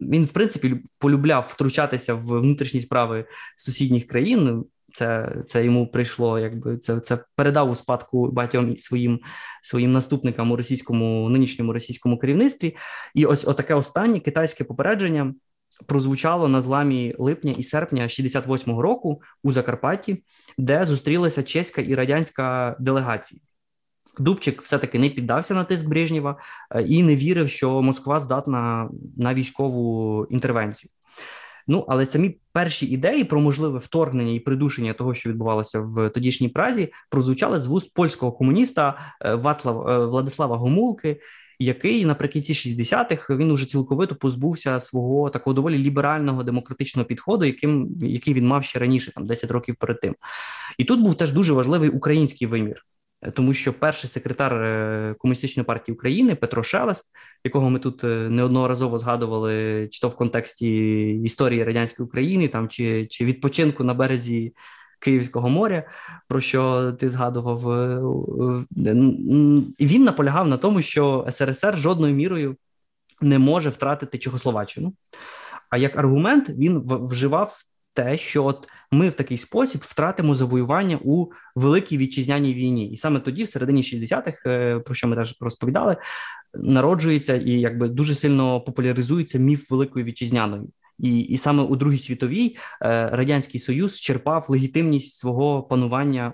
Він, 0.00 0.25
в 0.25 0.28
принципі, 0.28 0.76
полюбляв 0.99 1.50
втручатися 1.50 2.14
в 2.14 2.40
внутрішні 2.40 2.81
справи 2.81 3.25
сусідніх 3.57 4.07
країн. 4.07 4.64
Це 4.94 5.37
це 5.46 5.64
йому 5.64 5.87
прийшло, 5.87 6.38
якби 6.38 6.78
це 6.78 7.00
це 7.00 7.18
передав 7.37 7.70
у 7.70 7.75
спадку 7.75 8.30
багатьом 8.30 8.76
своїм 8.76 9.20
своїм 9.62 9.92
наступникам 9.92 10.52
у 10.52 10.56
російському 10.56 11.28
нинішньому 11.28 11.72
російському 11.72 12.18
керівництві. 12.18 12.76
І 13.14 13.26
ось 13.26 13.49
отаке 13.49 13.75
останнє 13.75 14.20
китайське 14.20 14.64
попередження 14.64 15.34
прозвучало 15.87 16.49
на 16.49 16.61
зламі 16.61 17.14
липня 17.18 17.54
і 17.58 17.62
серпня 17.62 18.02
68-го 18.02 18.82
року 18.82 19.22
у 19.42 19.52
Закарпатті, 19.52 20.25
де 20.58 20.84
зустрілися 20.84 21.42
чеська 21.42 21.82
і 21.82 21.94
радянська 21.94 22.76
делегації. 22.80 23.42
Дубчик 24.18 24.62
все-таки 24.62 24.99
не 24.99 25.11
піддався 25.11 25.54
на 25.54 25.64
тиск 25.64 25.88
Брежнєва 25.88 26.38
е, 26.70 26.82
і 26.82 27.02
не 27.02 27.16
вірив, 27.16 27.50
що 27.50 27.82
Москва 27.82 28.20
здатна 28.20 28.90
на 29.16 29.34
військову 29.34 30.26
інтервенцію. 30.30 30.90
Ну 31.69 31.85
але 31.88 32.07
самі 32.07 32.37
перші 32.52 32.87
ідеї 32.87 33.25
про 33.25 33.40
можливе 33.40 33.78
вторгнення 33.78 34.33
і 34.33 34.40
придушення 34.40 34.92
того, 34.92 35.14
що 35.14 35.31
відбувалося 35.31 35.81
в 35.81 36.11
тодішній 36.11 36.49
Празі, 36.49 36.92
прозвучали 37.11 37.59
з 37.59 37.66
вуст 37.66 37.95
польського 37.95 38.33
комуніста 38.33 38.99
е, 39.21 39.35
Вацлав 39.35 39.88
е, 39.88 40.07
Владислава 40.07 40.57
Гомулки. 40.57 41.21
Який 41.59 42.04
наприкінці 42.04 42.52
60-х 42.52 43.37
він 43.37 43.50
уже 43.50 43.66
цілковито 43.66 44.14
позбувся 44.14 44.81
свого 44.81 45.31
такого 45.31 45.54
доволі 45.54 45.78
ліберального 45.78 46.45
демократичного 46.45 47.07
підходу, 47.07 47.45
яким 47.45 47.88
який 48.00 48.35
він 48.35 48.47
мав 48.47 48.64
ще 48.64 48.78
раніше, 48.78 49.12
там 49.14 49.26
10 49.26 49.50
років 49.50 49.76
перед 49.76 50.00
тим, 50.00 50.14
і 50.78 50.85
тут 50.85 51.00
був 51.00 51.14
теж 51.14 51.31
дуже 51.33 51.52
важливий 51.52 51.88
український 51.88 52.47
вимір 52.47 52.85
тому 53.31 53.55
що 53.55 53.73
перший 53.73 54.11
секретар 54.11 54.55
е, 54.55 55.14
комуністичної 55.19 55.64
партії 55.64 55.95
України 55.95 56.35
Петро 56.35 56.62
Шелест, 56.62 57.11
якого 57.45 57.71
ми 57.71 57.79
тут 57.79 58.05
е, 58.05 58.07
неодноразово 58.07 58.99
згадували, 58.99 59.88
чи 59.91 60.00
то 60.00 60.09
в 60.09 60.17
контексті 60.17 61.00
історії 61.25 61.64
радянської 61.64 62.07
України, 62.07 62.49
там 62.49 62.69
чи, 62.69 63.07
чи 63.07 63.25
відпочинку 63.25 63.85
на 63.85 63.95
березі. 63.95 64.55
Київського 65.02 65.49
моря, 65.49 65.85
про 66.29 66.41
що 66.41 66.93
ти 66.93 67.11
згадував, 67.11 67.71
е, 67.71 68.02
він 69.81 70.05
наполягав 70.05 70.49
на 70.49 70.57
тому, 70.57 70.83
що 70.83 71.26
СРСР 71.31 71.76
жодною 71.76 72.14
мірою 72.14 72.57
не 73.21 73.38
може 73.38 73.71
втратити 73.71 74.19
Чехословаччину. 74.19 74.93
А 75.71 75.76
як 75.76 75.99
аргумент 75.99 76.49
він 76.49 76.83
вживав 76.87 77.59
те, 77.95 78.17
що 78.19 78.45
от 78.45 78.69
ми 78.92 79.08
в 79.08 79.14
такий 79.14 79.38
спосіб 79.38 79.80
втратимо 79.84 80.34
завоювання 80.34 80.99
у 81.04 81.26
великій 81.54 81.99
вітчизняній 81.99 82.54
війні, 82.54 82.92
і 82.92 82.96
саме 82.96 83.20
тоді, 83.20 83.44
в 83.44 83.49
середині 83.49 83.82
60-х, 83.82 84.46
е, 84.46 84.78
про 84.78 84.94
що 84.94 85.08
ми 85.08 85.16
теж 85.16 85.37
розповідали, 85.40 85.96
народжується 86.54 87.34
і 87.37 87.50
якби 87.50 87.88
дуже 87.88 88.14
сильно 88.14 88.61
популяризується 88.61 89.38
міф 89.38 89.70
великої 89.70 90.04
вітчизняної. 90.04 90.62
І 90.99 91.20
і 91.20 91.37
саме 91.37 91.62
у 91.62 91.76
Другій 91.76 91.99
світовій 91.99 92.56
е, 92.82 93.08
радянський 93.12 93.61
союз 93.61 94.00
черпав 94.00 94.44
легітимність 94.49 95.18
свого 95.18 95.62
панування 95.62 96.32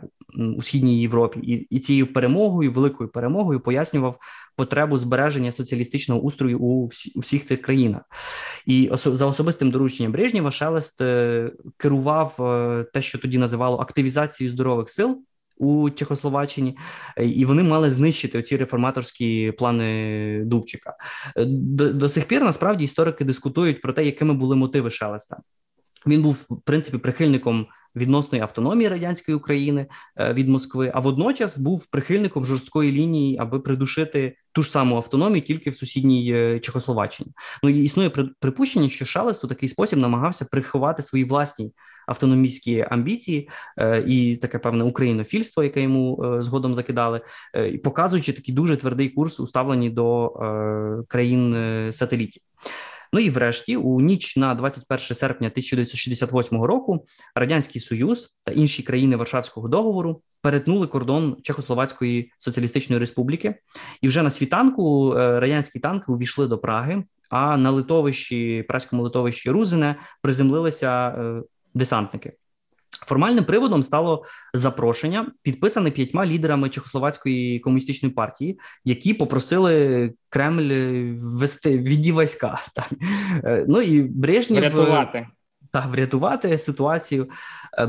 у 0.57 0.63
східній 0.63 1.01
Європі, 1.01 1.41
і 1.41 1.53
і 1.53 1.79
цією 1.79 2.13
перемогою, 2.13 2.73
великою 2.73 3.11
перемогою, 3.11 3.61
пояснював 3.61 4.19
потребу 4.59 4.99
збереження 4.99 5.53
соціалістичного 5.53 6.21
устрою 6.21 6.59
у, 6.59 6.87
всі, 6.87 7.13
у 7.15 7.21
всіх 7.21 7.47
цих 7.47 7.63
країнах. 7.63 8.03
І 8.67 8.91
за 8.93 9.27
особистим 9.27 9.71
дорученням 9.71 10.13
Брежнєва 10.13 10.51
Шелест 10.51 11.01
е, 11.01 11.51
керував 11.77 12.37
е, 12.41 12.85
те, 12.93 13.03
що 13.03 13.19
тоді 13.19 13.39
називало 13.39 13.79
активізацією 13.79 14.53
здорових 14.53 14.91
сил 14.91 15.23
у 15.57 15.91
Чехословаччині, 15.91 16.79
і 17.17 17.45
вони 17.45 17.63
мали 17.63 17.91
знищити 17.91 18.39
оці 18.39 18.57
реформаторські 18.57 19.53
плани 19.59 20.43
Дубчика. 20.45 20.95
До, 21.47 21.93
до 21.93 22.09
сих 22.09 22.25
пір 22.25 22.43
насправді 22.43 22.85
історики 22.85 23.25
дискутують 23.25 23.81
про 23.81 23.93
те, 23.93 24.05
якими 24.05 24.35
були 24.35 24.57
мотиви 24.57 24.91
Шелеста. 24.91 25.37
Він 26.07 26.23
був 26.23 26.47
в 26.51 26.61
принципі 26.65 26.99
прихильником 26.99 27.67
відносної 27.97 28.43
автономії 28.43 28.89
радянської 28.89 29.37
України 29.37 29.87
е, 30.17 30.33
від 30.33 30.49
Москви, 30.49 30.93
а 30.95 31.01
водночас 31.01 31.59
був 31.59 31.87
прихильником 31.87 32.45
жорсткої 32.45 32.93
лінії, 32.93 33.39
аби 33.41 33.61
придушити 33.61 34.37
ту 34.53 34.63
ж 34.63 34.71
саму 34.71 34.97
автономію 34.97 35.43
тільки 35.43 35.71
в 35.71 35.77
сусідній 35.77 36.33
е, 36.33 36.61
Чехословаччині. 36.61 37.31
Ну 37.63 37.71
і 37.71 37.85
існує 37.85 38.11
припущення, 38.41 38.89
що 38.89 39.05
Шалест 39.05 39.45
у 39.45 39.49
такий 39.49 39.69
спосіб 39.69 39.99
намагався 39.99 40.45
приховати 40.45 41.03
свої 41.03 41.25
власні 41.25 41.73
автономістські 42.07 42.87
амбіції 42.91 43.49
е, 43.79 44.05
і 44.07 44.37
таке 44.37 44.59
певне 44.59 44.85
українофільство, 44.85 45.63
яке 45.63 45.83
йому 45.83 46.37
згодом 46.41 46.75
закидали, 46.75 47.21
показуючи 47.85 48.33
такий 48.33 48.55
дуже 48.55 48.77
твердий 48.77 49.09
курс, 49.09 49.41
уставлені 49.41 49.91
до 49.91 50.33
країн 51.09 51.55
сателітів. 51.93 52.43
Ну 53.13 53.21
і 53.21 53.31
врешті, 53.31 53.77
у 53.77 54.01
ніч 54.01 54.37
на 54.37 54.55
21 54.55 54.99
серпня 55.17 55.49
1968 55.49 56.63
року, 56.63 57.05
радянський 57.35 57.81
союз 57.81 58.35
та 58.45 58.53
інші 58.53 58.83
країни 58.83 59.17
Варшавського 59.17 59.69
договору 59.69 60.23
перетнули 60.43 60.87
кордон 60.87 61.37
Чехословацької 61.43 62.33
соціалістичної 62.39 63.01
республіки, 63.01 63.55
і 64.03 64.09
вже 64.09 64.23
на 64.23 64.31
світанку 64.31 65.15
е, 65.15 65.41
радянські 65.41 65.79
танки 65.79 66.13
увійшли 66.13 66.47
до 66.47 66.59
Праги. 66.59 67.05
А 67.31 67.57
на 67.57 67.71
литовищі, 67.71 68.65
праському 68.69 69.03
литовищі 69.03 69.51
Рузине 69.51 69.97
приземлилися 70.23 71.09
е, 71.09 71.43
десантники. 71.75 72.33
Формальним 73.07 73.45
приводом 73.45 73.83
стало 73.83 74.25
запрошення, 74.55 75.27
підписане 75.43 75.91
п'ятьма 75.91 76.27
лідерами 76.27 76.69
Чехословацької 76.69 77.59
комуністичної 77.59 78.15
партії, 78.15 78.61
які 78.85 79.15
попросили 79.15 80.13
Кремль 80.29 80.73
вести 81.21 81.79
віді 81.79 82.13
війська. 82.13 82.59
Так. 82.75 82.91
Е, 83.45 83.65
ну 83.69 83.81
і 83.81 84.03
Брежнєв... 84.03 84.61
врятувати. 84.61 85.27
та 85.71 85.87
врятувати 85.87 86.59
ситуацію. 86.59 87.29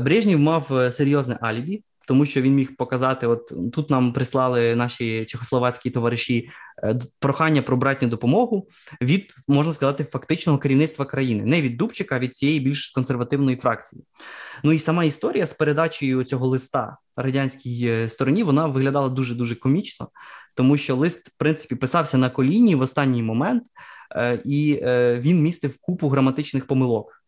Брежнєв 0.00 0.38
мав 0.38 0.92
серйозне 0.92 1.38
алібі 1.40 1.82
тому 2.10 2.26
що 2.26 2.42
він 2.42 2.54
міг 2.54 2.76
показати: 2.76 3.26
от 3.26 3.52
тут 3.72 3.90
нам 3.90 4.12
прислали 4.12 4.74
наші 4.74 5.24
чехословацькі 5.24 5.90
товариші 5.90 6.50
е, 6.82 7.00
прохання 7.18 7.62
про 7.62 7.76
братню 7.76 8.08
допомогу 8.08 8.68
від 9.02 9.34
можна 9.48 9.72
сказати 9.72 10.04
фактичного 10.04 10.58
керівництва 10.58 11.04
країни, 11.04 11.44
не 11.44 11.62
від 11.62 11.76
Дубчика, 11.76 12.16
а 12.16 12.18
від 12.18 12.36
цієї 12.36 12.60
більш 12.60 12.90
консервативної 12.90 13.56
фракції. 13.56 14.04
Ну 14.64 14.72
і 14.72 14.78
сама 14.78 15.04
історія 15.04 15.46
з 15.46 15.52
передачею 15.52 16.24
цього 16.24 16.46
листа 16.46 16.96
радянській 17.16 17.86
е, 17.88 18.08
стороні 18.08 18.42
вона 18.42 18.66
виглядала 18.66 19.08
дуже 19.08 19.34
дуже 19.34 19.54
комічно, 19.54 20.08
тому 20.54 20.76
що 20.76 20.96
лист, 20.96 21.28
в 21.28 21.38
принципі, 21.38 21.74
писався 21.74 22.18
на 22.18 22.30
коліні 22.30 22.74
в 22.74 22.80
останній 22.80 23.22
момент, 23.22 23.62
е, 24.16 24.42
і 24.44 24.82
він 25.18 25.42
містив 25.42 25.78
купу 25.80 26.08
граматичних 26.08 26.66
помилок. 26.66 27.19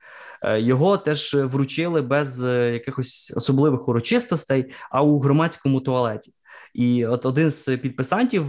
Його 0.44 0.96
теж 0.96 1.34
вручили 1.34 2.02
без 2.02 2.42
якихось 2.72 3.32
особливих 3.37 3.88
урочистостей, 3.88 4.72
а 4.90 5.02
у 5.02 5.18
громадському 5.18 5.80
туалеті. 5.80 6.32
І 6.75 7.06
от 7.06 7.26
один 7.26 7.50
з 7.50 7.76
підписантів 7.76 8.46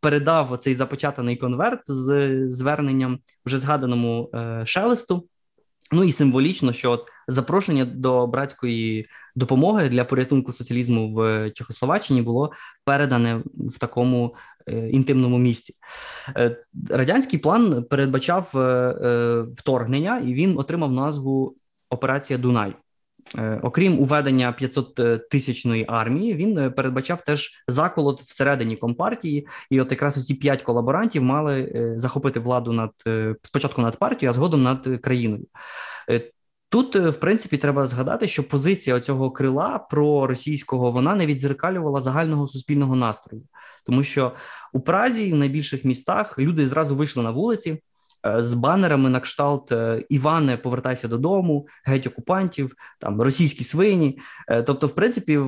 передав 0.00 0.58
цей 0.58 0.74
запечатаний 0.74 1.36
конверт 1.36 1.80
з 1.86 2.38
зверненням 2.48 3.18
вже 3.44 3.58
згаданому 3.58 4.30
шелесту. 4.64 5.28
Ну 5.92 6.04
і 6.04 6.12
символічно, 6.12 6.72
що 6.72 6.90
от 6.90 7.08
запрошення 7.28 7.84
до 7.84 8.26
братської 8.26 9.08
допомоги 9.34 9.88
для 9.88 10.04
порятунку 10.04 10.52
соціалізму 10.52 11.12
в 11.12 11.50
Чехословаччині 11.50 12.22
було 12.22 12.52
передане 12.84 13.42
в 13.54 13.78
такому 13.78 14.34
е, 14.34 14.51
інтимному 14.66 15.38
місці. 15.38 15.74
Е, 16.36 16.56
радянський 16.90 17.38
план 17.38 17.84
передбачав 17.84 18.50
е, 18.54 18.58
е 18.58 19.42
вторгнення, 19.56 20.18
і 20.18 20.34
він 20.34 20.58
отримав 20.58 20.92
назву 20.92 21.56
Операція 21.90 22.38
Дунай. 22.38 22.74
Е, 23.38 23.60
окрім 23.62 24.00
уведення 24.00 24.52
500 24.52 25.28
тисячної 25.30 25.84
армії, 25.88 26.34
він 26.34 26.58
е, 26.58 26.70
передбачав 26.70 27.24
теж 27.24 27.64
заколот 27.68 28.22
всередині 28.22 28.76
компартії, 28.76 29.46
і 29.70 29.80
от 29.80 29.90
якраз 29.90 30.18
усі 30.18 30.34
п'ять 30.34 30.62
колаборантів 30.62 31.22
мали 31.22 31.92
захопити 31.96 32.40
владу 32.40 32.72
над 32.72 32.90
спочатку 33.42 33.82
над 33.82 33.98
партією, 33.98 34.30
а 34.30 34.32
згодом 34.32 34.62
над 34.62 34.88
країною. 35.02 35.46
Тут, 36.72 36.96
в 36.96 37.14
принципі, 37.14 37.58
треба 37.58 37.86
згадати, 37.86 38.28
що 38.28 38.48
позиція 38.48 39.00
цього 39.00 39.30
крила 39.30 39.78
про 39.78 40.26
російського 40.26 40.90
вона 40.90 41.14
не 41.14 41.26
відзеркалювала 41.26 42.00
загального 42.00 42.48
суспільного 42.48 42.96
настрою, 42.96 43.42
тому 43.86 44.04
що 44.04 44.32
у 44.72 44.80
Празі 44.80 45.32
в 45.32 45.36
найбільших 45.36 45.84
містах 45.84 46.38
люди 46.38 46.66
зразу 46.66 46.96
вийшли 46.96 47.22
на 47.22 47.30
вулиці. 47.30 47.82
Е, 48.26 48.42
з 48.42 48.54
банерами 48.54 49.10
на 49.10 49.20
кшталт 49.20 49.72
е, 49.72 50.04
Іване, 50.08 50.56
повертайся 50.56 51.08
додому, 51.08 51.66
геть 51.84 52.06
окупантів, 52.06 52.72
там 52.98 53.22
російські 53.22 53.64
свині. 53.64 54.18
Е, 54.48 54.62
тобто, 54.62 54.86
в 54.86 54.94
принципі, 54.94 55.40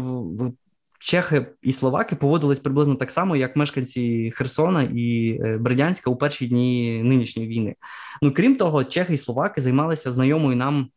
чехи 0.99 1.47
і 1.62 1.73
словаки 1.73 2.16
поводились 2.16 2.59
приблизно 2.59 2.95
так 2.95 3.11
само, 3.11 3.37
як 3.37 3.57
мешканці 3.57 4.33
Херсона 4.37 4.83
і 4.95 5.38
Бердянська 5.59 6.11
у 6.11 6.16
перші 6.16 6.47
дні 6.47 7.02
нинішньої 7.04 7.49
війни. 7.49 7.75
Ну 8.23 8.33
крім 8.33 8.57
того, 8.57 8.85
чехи 8.85 9.14
і 9.14 9.19
словаки 9.19 9.61
займалися 9.61 10.12
знайомою 10.12 10.57
нам 10.57 10.88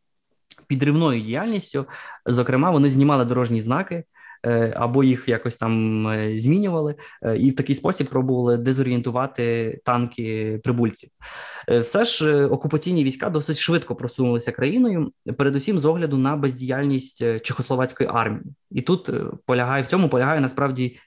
підривною 0.68 1.22
діяльністю. 1.22 1.86
Зокрема, 2.26 2.72
вони 2.72 2.90
знімали 2.90 3.26
дорожні 3.26 3.62
знаки. 3.62 4.04
Е, 4.46 4.74
або 4.76 5.04
їх 5.04 5.28
якось 5.28 5.58
там 5.58 6.08
е, 6.08 6.38
змінювали, 6.38 6.96
е, 7.22 7.38
і 7.38 7.50
в 7.50 7.56
такий 7.56 7.76
спосіб 7.76 8.08
пробували 8.08 8.58
дезорієнтувати 8.58 9.78
танки 9.84 10.60
прибульців. 10.64 11.10
Все 11.82 12.06
ж 12.06 12.46
окупаційні 12.46 13.04
війська 13.04 13.30
досить 13.30 13.58
швидко 13.58 13.96
просунулися 13.96 14.52
країною, 14.52 15.12
передусім 15.38 15.80
з 15.80 15.86
огляду 15.86 16.18
на 16.18 16.36
бездіяльність 16.36 17.18
чехословацької 17.42 18.10
армії, 18.14 18.44
і 18.72 18.82
тут 18.82 19.10
полягає 19.46 19.84
в 19.84 19.88
цьому 19.88 20.10
полягає 20.10 20.42
насправді. 20.42 21.00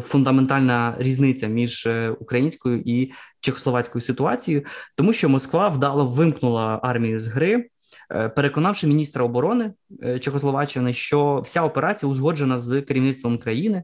Фундаментальна 0.00 0.94
різниця 0.98 1.46
між 1.46 1.88
українською 2.20 2.82
і 2.84 3.12
чехословацькою 3.40 4.02
ситуацією, 4.02 4.64
тому 4.96 5.12
що 5.12 5.28
Москва 5.28 5.68
вдало 5.68 6.06
вимкнула 6.06 6.80
армію 6.82 7.20
з 7.20 7.26
гри, 7.26 7.68
переконавши 8.12 8.86
міністра 8.86 9.24
оборони 9.24 9.72
е, 10.02 10.18
Чехословаччини, 10.18 10.92
що 10.92 11.42
вся 11.44 11.62
операція 11.62 12.12
узгоджена 12.12 12.58
з 12.58 12.80
керівництвом 12.80 13.38
країни, 13.38 13.82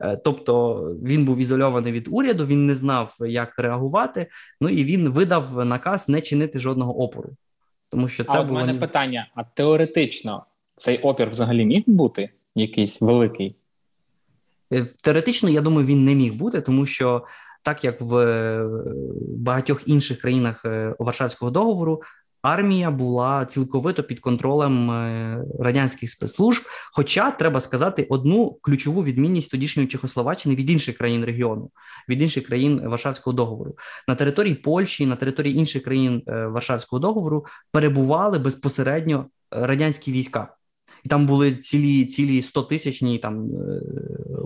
е, 0.00 0.16
тобто 0.16 0.74
він 1.02 1.24
був 1.24 1.38
ізольований 1.38 1.92
від 1.92 2.08
уряду, 2.10 2.46
він 2.46 2.66
не 2.66 2.74
знав, 2.74 3.16
як 3.20 3.58
реагувати. 3.58 4.26
Ну 4.60 4.68
і 4.68 4.84
він 4.84 5.08
видав 5.08 5.64
наказ 5.64 6.08
не 6.08 6.20
чинити 6.20 6.58
жодного 6.58 7.02
опору. 7.02 7.30
Тому 7.90 8.08
що 8.08 8.24
це 8.24 8.38
а 8.38 8.42
було... 8.42 8.60
мене 8.60 8.74
питання: 8.74 9.28
а 9.34 9.44
теоретично 9.44 10.44
цей 10.76 10.98
опір 10.98 11.28
взагалі 11.28 11.64
міг 11.64 11.82
бути 11.86 12.30
якийсь 12.54 13.00
великий? 13.00 13.56
Теоретично, 15.02 15.48
я 15.48 15.60
думаю, 15.60 15.86
він 15.86 16.04
не 16.04 16.14
міг 16.14 16.34
бути, 16.34 16.60
тому 16.60 16.86
що 16.86 17.24
так 17.62 17.84
як 17.84 18.00
в 18.00 18.14
багатьох 19.36 19.88
інших 19.88 20.20
країнах 20.20 20.64
Варшавського 20.98 21.50
договору 21.50 22.02
армія 22.42 22.90
була 22.90 23.46
цілковито 23.46 24.02
під 24.02 24.20
контролем 24.20 24.90
е, 24.90 25.44
радянських 25.58 26.10
спецслужб. 26.10 26.62
Хоча 26.92 27.30
треба 27.30 27.60
сказати 27.60 28.06
одну 28.10 28.58
ключову 28.62 29.04
відмінність 29.04 29.50
тодішньої 29.50 29.88
Чехословаччини 29.88 30.54
від 30.54 30.70
інших 30.70 30.98
країн 30.98 31.24
регіону, 31.24 31.70
від 32.08 32.22
інших 32.22 32.46
країн 32.46 32.88
Варшавського 32.88 33.34
договору 33.34 33.76
на 34.08 34.14
території 34.14 34.54
Польщі, 34.54 35.06
на 35.06 35.16
території 35.16 35.56
інших 35.56 35.82
країн 35.82 36.22
е, 36.28 36.46
Варшавського 36.46 37.00
договору 37.00 37.46
перебували 37.72 38.38
безпосередньо 38.38 39.26
радянські 39.50 40.12
війська. 40.12 40.54
І 41.04 41.08
там 41.08 41.26
були 41.26 41.54
цілі 41.54 42.04
цілі 42.04 42.42
100 42.42 42.62
тисячні 42.62 43.18
там 43.18 43.44
е, 43.44 43.80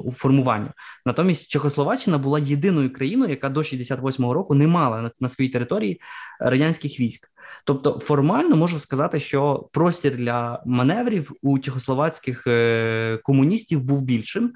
у 0.07 0.13
формуванні. 0.13 0.69
Натомість 1.07 1.49
Чехословаччина 1.49 2.19
була 2.19 2.39
єдиною 2.39 2.93
країною, 2.93 3.31
яка 3.31 3.49
до 3.49 3.61
68-го 3.61 4.35
року 4.35 4.55
не 4.55 4.67
мала 4.67 5.03
на, 5.03 5.11
на 5.21 5.29
своїй 5.29 5.51
території 5.51 6.01
радянських 6.41 7.01
військ. 7.01 7.29
Тобто, 7.65 7.99
формально 7.99 8.57
можна 8.57 8.79
сказати, 8.79 9.21
що 9.21 9.69
простір 9.73 10.17
для 10.17 10.63
маневрів 10.67 11.33
у 11.43 11.59
чехословацьких 11.59 12.47
е, 12.47 13.19
комуністів 13.23 13.81
був 13.81 14.03
більшим. 14.03 14.53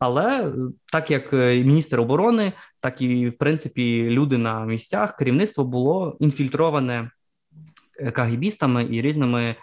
Але 0.00 0.42
е, 0.42 0.52
так 0.92 1.10
як 1.10 1.32
е, 1.32 1.56
міністр 1.56 2.00
оборони, 2.00 2.52
так 2.80 3.02
і 3.02 3.28
в 3.28 3.38
принципі 3.38 4.10
люди 4.10 4.38
на 4.38 4.64
місцях 4.64 5.16
керівництво 5.16 5.64
було 5.64 6.16
інфільтроване 6.20 7.10
кагібістами 8.12 8.88
і 8.90 9.00
різними 9.00 9.56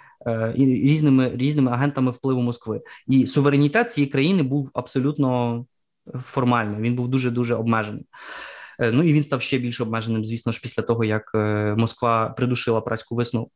і 0.56 0.66
різними 0.66 1.32
різними 1.36 1.72
агентами 1.72 2.12
впливу 2.12 2.42
Москви. 2.42 2.82
І 3.08 3.28
суверенітет 3.28 3.92
цієї 3.92 4.12
країни 4.12 4.44
був 4.44 4.72
абсолютно 4.74 5.66
формальний. 6.22 6.82
Він 6.82 6.96
був 6.96 7.08
дуже 7.08 7.32
дуже 7.32 7.56
обмежений. 7.56 8.06
Е, 8.80 8.92
ну 8.92 9.04
і 9.04 9.14
він 9.14 9.24
став 9.24 9.42
ще 9.42 9.58
більш 9.58 9.82
обмеженим, 9.82 10.26
звісно 10.26 10.52
ж, 10.52 10.60
після 10.62 10.84
того 10.84 11.04
як 11.04 11.32
е, 11.36 11.76
Москва 11.78 12.30
придушила 12.30 12.82
працьку 12.82 13.16
весну. 13.16 13.50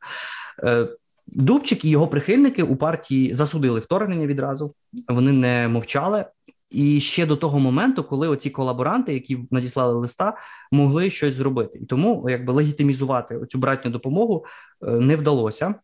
Е, 0.64 0.88
Дубчик 1.28 1.86
і 1.86 1.90
його 1.90 2.08
прихильники 2.08 2.64
у 2.64 2.76
партії 2.76 3.34
засудили 3.34 3.80
вторгнення 3.80 4.28
відразу. 4.28 4.76
Вони 5.08 5.32
не 5.32 5.68
мовчали. 5.68 6.26
І 6.70 7.02
ще 7.02 7.26
до 7.26 7.36
того 7.36 7.60
моменту, 7.60 8.04
коли 8.04 8.28
оці 8.28 8.50
колаборанти, 8.50 9.14
які 9.14 9.40
надіслали 9.52 9.94
листа, 9.94 10.38
могли 10.72 11.10
щось 11.10 11.34
зробити, 11.34 11.80
і 11.80 11.86
тому 11.86 12.30
якби 12.30 12.54
легітимізувати 12.54 13.46
цю 13.46 13.58
братню 13.58 13.92
допомогу 13.92 14.46
не 14.82 15.16
вдалося. 15.16 15.76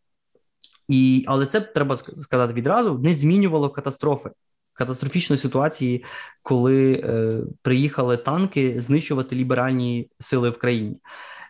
І, 0.88 1.24
Але 1.28 1.46
це 1.46 1.62
треба 1.62 1.96
сказати 1.98 2.54
відразу 2.54 3.00
не 3.00 3.14
змінювало 3.14 3.70
катастрофи 3.70 4.30
катастрофічної 4.74 5.38
ситуації, 5.38 6.04
коли 6.44 6.94
е, 6.94 7.42
приїхали 7.62 8.18
танки 8.18 8.76
знищувати 8.78 9.36
ліберальні 9.36 10.10
сили 10.20 10.50
в 10.50 10.58
країні. 10.58 10.98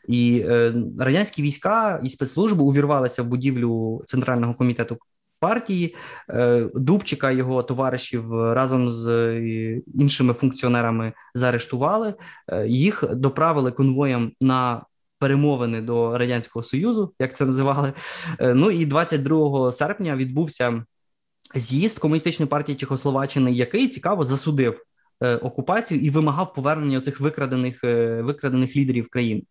І 0.08 0.44
е, 0.46 0.74
радянські 1.00 1.42
війська 1.42 2.02
і 2.04 2.10
спецслужби 2.10 2.64
увірвалися 2.64 3.24
в 3.24 3.26
будівлю 3.26 4.02
центрального 4.06 4.54
комітету 4.54 4.98
партії. 5.42 5.96
Е, 6.30 6.70
Дубчика 6.76 7.32
його 7.32 7.64
товаришів 7.64 8.34
разом 8.34 8.90
з 8.90 9.08
е, 9.08 9.82
іншими 9.96 10.34
функціонерами 10.34 11.14
заарештували. 11.34 12.14
Е, 12.48 12.68
їх 12.68 13.04
доправили 13.12 13.72
конвоєм 13.72 14.32
на. 14.42 14.86
Перемовини 15.22 15.82
до 15.82 16.18
радянського 16.18 16.64
союзу, 16.64 17.14
як 17.20 17.38
це 17.38 17.46
називали. 17.46 17.94
Е, 18.40 18.54
ну 18.54 18.72
і 18.72 18.86
22 18.86 19.72
серпня 19.72 20.16
відбувся 20.16 20.84
з'їзд 21.56 22.00
комуністичної 22.00 22.50
партії 22.50 22.76
Чехословаччини, 22.76 23.52
який 23.52 23.88
цікаво 23.88 24.24
засудив 24.24 24.82
е, 25.24 25.36
окупацію 25.36 26.02
і 26.02 26.10
вимагав 26.10 26.54
повернення 26.54 27.02
цих 27.02 27.20
викрадених 27.20 27.84
е, 27.84 28.22
викрадених 28.22 28.76
лідерів 28.76 29.10
країн. 29.10 29.44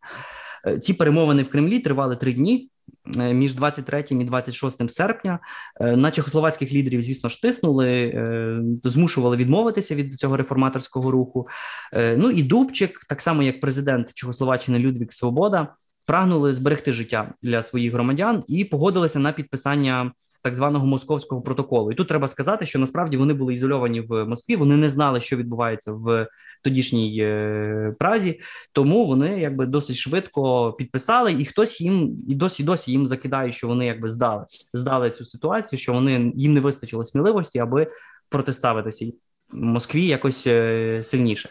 Е, 0.67 0.79
ці 0.79 0.95
перемовини 0.95 1.43
в 1.43 1.51
Кремлі 1.51 1.81
тривали 1.81 2.17
три 2.17 2.33
дні. 2.33 2.71
Е, 3.19 3.35
між 3.35 3.55
23 3.55 4.05
і 4.11 4.25
26 4.25 4.91
серпня 4.91 5.39
е, 5.81 5.97
на 5.97 6.11
чехословацьких 6.11 6.73
лідерів, 6.73 7.03
звісно 7.03 7.29
ж, 7.29 7.43
тиснули, 7.43 7.89
е, 7.89 8.61
змушували 8.85 9.37
відмовитися 9.37 9.95
від 9.95 10.15
цього 10.15 10.37
реформаторського 10.37 11.11
руху. 11.11 11.49
Ну 11.93 12.31
і 12.31 12.43
Дубчик, 12.43 13.07
так 13.09 13.21
само 13.21 13.43
як 13.43 13.61
президент 13.61 14.15
Чехословаччини 14.15 14.79
Людвік 14.79 15.13
Свобода, 15.13 15.69
прагнули 16.07 16.55
зберегти 16.55 16.93
життя 16.93 17.35
для 17.43 17.63
своїх 17.63 17.93
громадян 17.93 18.45
і 18.49 18.65
погодилися 18.65 19.19
на 19.19 19.33
підписання 19.33 20.13
так 20.43 20.55
званого 20.55 20.87
московського 20.87 21.43
протоколу. 21.43 21.93
І 21.93 21.95
тут 21.95 22.09
треба 22.09 22.29
сказати, 22.29 22.67
що 22.67 22.79
насправді 22.79 23.17
вони 23.17 23.35
були 23.35 23.53
ізольовані 23.53 24.01
в 24.01 24.25
Москві. 24.25 24.57
Вони 24.57 24.77
не 24.77 24.91
знали, 24.91 25.21
що 25.21 25.37
відбувається 25.37 25.93
в 25.93 26.27
тодішній 26.63 27.19
е, 27.21 27.95
Празі, 27.99 28.41
тому 28.73 29.07
вони 29.07 29.41
якби 29.41 29.67
досить 29.67 29.97
швидко 29.97 30.73
підписали, 30.73 31.33
і 31.33 31.45
хтось 31.45 31.81
їм 31.81 32.17
і 32.29 32.35
досі 32.35 32.65
досі 32.65 32.93
їм 32.93 33.07
закидає, 33.07 33.53
що 33.53 33.69
вони 33.69 33.87
якби 33.87 34.09
здали 34.09 34.45
здали 34.73 35.11
цю 35.11 35.25
ситуацію, 35.25 35.81
що 35.81 35.93
вони 35.93 36.33
їм 36.35 36.55
не 36.55 36.61
вистачило 36.61 37.05
сміливості, 37.05 37.59
аби 37.59 37.87
протиставитися 38.29 39.07
Москві 39.53 40.07
якось 40.07 40.47
е, 40.47 41.01
сильніше. 41.05 41.51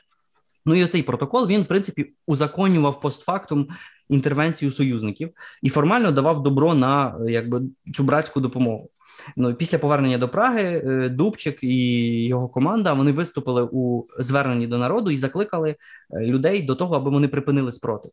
Ну 0.66 0.76
і 0.76 0.84
оцей 0.84 1.04
протокол 1.04 1.48
він 1.48 1.62
в 1.62 1.66
принципі 1.66 2.14
узаконював 2.28 3.02
постфактум 3.02 3.68
інтервенцію 4.10 4.72
союзників 4.72 5.30
і 5.64 5.70
формально 5.70 6.12
давав 6.12 6.44
добро 6.44 6.76
на 6.76 7.16
якби 7.28 7.62
цю 7.94 8.04
братську 8.04 8.40
допомогу. 8.40 8.90
Ну 9.36 9.54
після 9.54 9.78
повернення 9.78 10.18
до 10.18 10.30
Праги 10.30 10.64
е, 10.64 11.10
Дубчик 11.10 11.64
і 11.64 12.26
його 12.26 12.48
команда 12.48 12.94
вони 12.94 13.12
виступили 13.12 13.70
у 13.72 14.08
зверненні 14.20 14.68
до 14.68 14.78
народу 14.78 15.12
і 15.12 15.18
закликали 15.18 15.76
е, 16.12 16.22
людей 16.22 16.62
до 16.62 16.76
того, 16.76 16.96
аби 16.96 17.12
вони 17.12 17.28
припинили 17.28 17.72
спротив. 17.72 18.12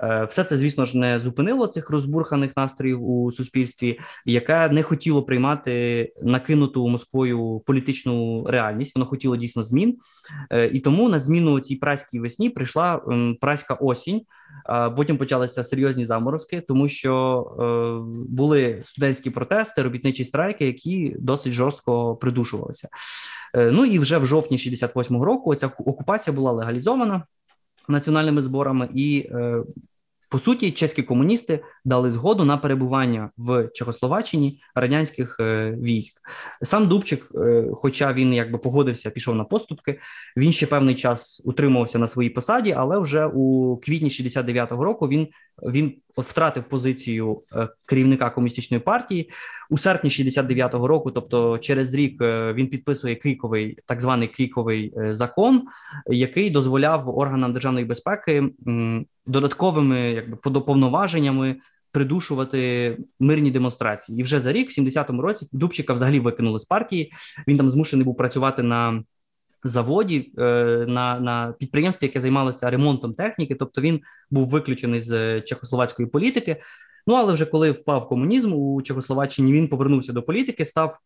Е, 0.00 0.24
все 0.24 0.44
це, 0.44 0.56
звісно 0.56 0.84
ж, 0.84 0.98
не 0.98 1.18
зупинило 1.18 1.66
цих 1.66 1.90
розбурханих 1.90 2.56
настроїв 2.56 3.10
у 3.10 3.32
суспільстві, 3.32 3.98
яке 4.24 4.68
не 4.68 4.82
хотіло 4.82 5.22
приймати 5.22 6.12
накинуту 6.22 6.88
Москвою 6.88 7.62
політичну 7.66 8.44
реальність. 8.46 8.96
Воно 8.96 9.06
хотіло 9.06 9.36
дійсно 9.36 9.62
змін, 9.62 9.98
і 10.72 10.80
тому 10.80 11.08
на 11.08 11.18
зміну 11.18 11.60
цій 11.60 11.76
праській 11.76 12.20
весні 12.20 12.50
прийшла 12.50 13.00
праська 13.40 13.74
осінь. 13.74 14.20
Потім 14.96 15.16
почалися 15.16 15.64
серйозні 15.64 16.04
заморозки, 16.04 16.60
тому 16.60 16.88
що 16.88 17.44
е, 17.60 17.64
були 18.28 18.78
студентські 18.82 19.30
протести, 19.30 19.82
робітничі 19.82 20.24
страйки, 20.24 20.66
які 20.66 21.16
досить 21.18 21.52
жорстко 21.52 22.16
придушувалися. 22.16 22.88
Е, 23.54 23.70
ну 23.70 23.84
і 23.84 23.98
вже 23.98 24.18
в 24.18 24.26
жовтні 24.26 24.56
68-го 24.56 25.24
року 25.24 25.54
ця 25.54 25.66
окупація 25.66 26.36
була 26.36 26.52
легалізована 26.52 27.22
національними 27.88 28.42
зборами, 28.42 28.88
і 28.94 29.18
е, 29.30 29.62
по 30.28 30.38
суті, 30.38 30.70
чеські 30.70 31.02
комуністи 31.02 31.64
дали 31.84 32.10
згоду 32.10 32.44
на 32.44 32.56
перебування 32.56 33.30
в 33.36 33.68
Чехословаччині 33.74 34.60
радянських 34.74 35.36
е, 35.40 35.70
військ. 35.82 36.20
Сам 36.62 36.88
Дубчик, 36.88 37.28
е, 37.34 37.64
хоча 37.72 38.12
він 38.12 38.34
якби 38.34 38.58
погодився, 38.58 39.10
пішов 39.10 39.34
на 39.34 39.44
поступки, 39.44 40.00
він 40.36 40.52
ще 40.52 40.66
певний 40.66 40.94
час 40.94 41.42
утримувався 41.44 41.98
на 41.98 42.06
своїй 42.06 42.30
посаді, 42.30 42.72
але 42.72 42.98
вже 42.98 43.26
у 43.26 43.76
квітні 43.76 44.08
69-го 44.08 44.84
року 44.84 45.08
він 45.08 45.28
він 45.62 45.94
втратив 46.22 46.64
позицію 46.64 47.42
е, 47.56 47.68
керівника 47.86 48.30
комуністичної 48.30 48.80
партії 48.80 49.30
у 49.70 49.78
серпні 49.78 50.10
69-го 50.10 50.88
року. 50.88 51.10
Тобто, 51.10 51.58
через 51.58 51.94
рік 51.94 52.22
е, 52.22 52.52
він 52.52 52.68
підписує 52.68 53.14
Кріковий 53.14 53.78
так 53.86 54.00
званий 54.00 54.28
Кріковий 54.28 54.94
е, 54.96 55.14
закон, 55.14 55.62
який 56.06 56.50
дозволяв 56.50 57.18
органам 57.18 57.52
державної 57.52 57.86
безпеки 57.86 58.50
додатковими 59.26 60.00
якби 60.12 60.60
повноваженнями 60.60 61.56
придушувати 61.92 62.96
мирні 63.20 63.50
демонстрації. 63.50 64.20
І 64.20 64.22
вже 64.22 64.40
за 64.40 64.52
рік, 64.52 64.70
в 64.70 64.80
70-му 64.80 65.22
році, 65.22 65.48
Дубчика 65.52 65.92
взагалі 65.92 66.20
викинули 66.20 66.58
з 66.58 66.64
партії. 66.64 67.12
Він 67.48 67.56
там 67.56 67.70
змушений 67.70 68.04
був 68.04 68.16
працювати 68.16 68.62
на 68.62 69.02
заводі 69.64 70.32
е, 70.38 70.44
на 70.88 71.20
на 71.20 71.54
підприємстві, 71.58 72.06
яке 72.06 72.20
займалося 72.20 72.70
ремонтом 72.70 73.14
техніки, 73.14 73.54
тобто 73.54 73.80
він 73.80 74.00
був 74.30 74.48
виключений 74.48 75.00
з 75.00 75.40
чехословацької 75.40 76.08
політики. 76.08 76.56
Ну 77.06 77.14
але 77.14 77.32
вже 77.32 77.46
коли 77.46 77.70
впав 77.70 78.08
комунізм 78.08 78.52
у 78.52 78.82
Чехословаччині, 78.82 79.52
він 79.52 79.68
повернувся 79.68 80.12
до 80.12 80.22
політики, 80.22 80.64
став 80.64 80.98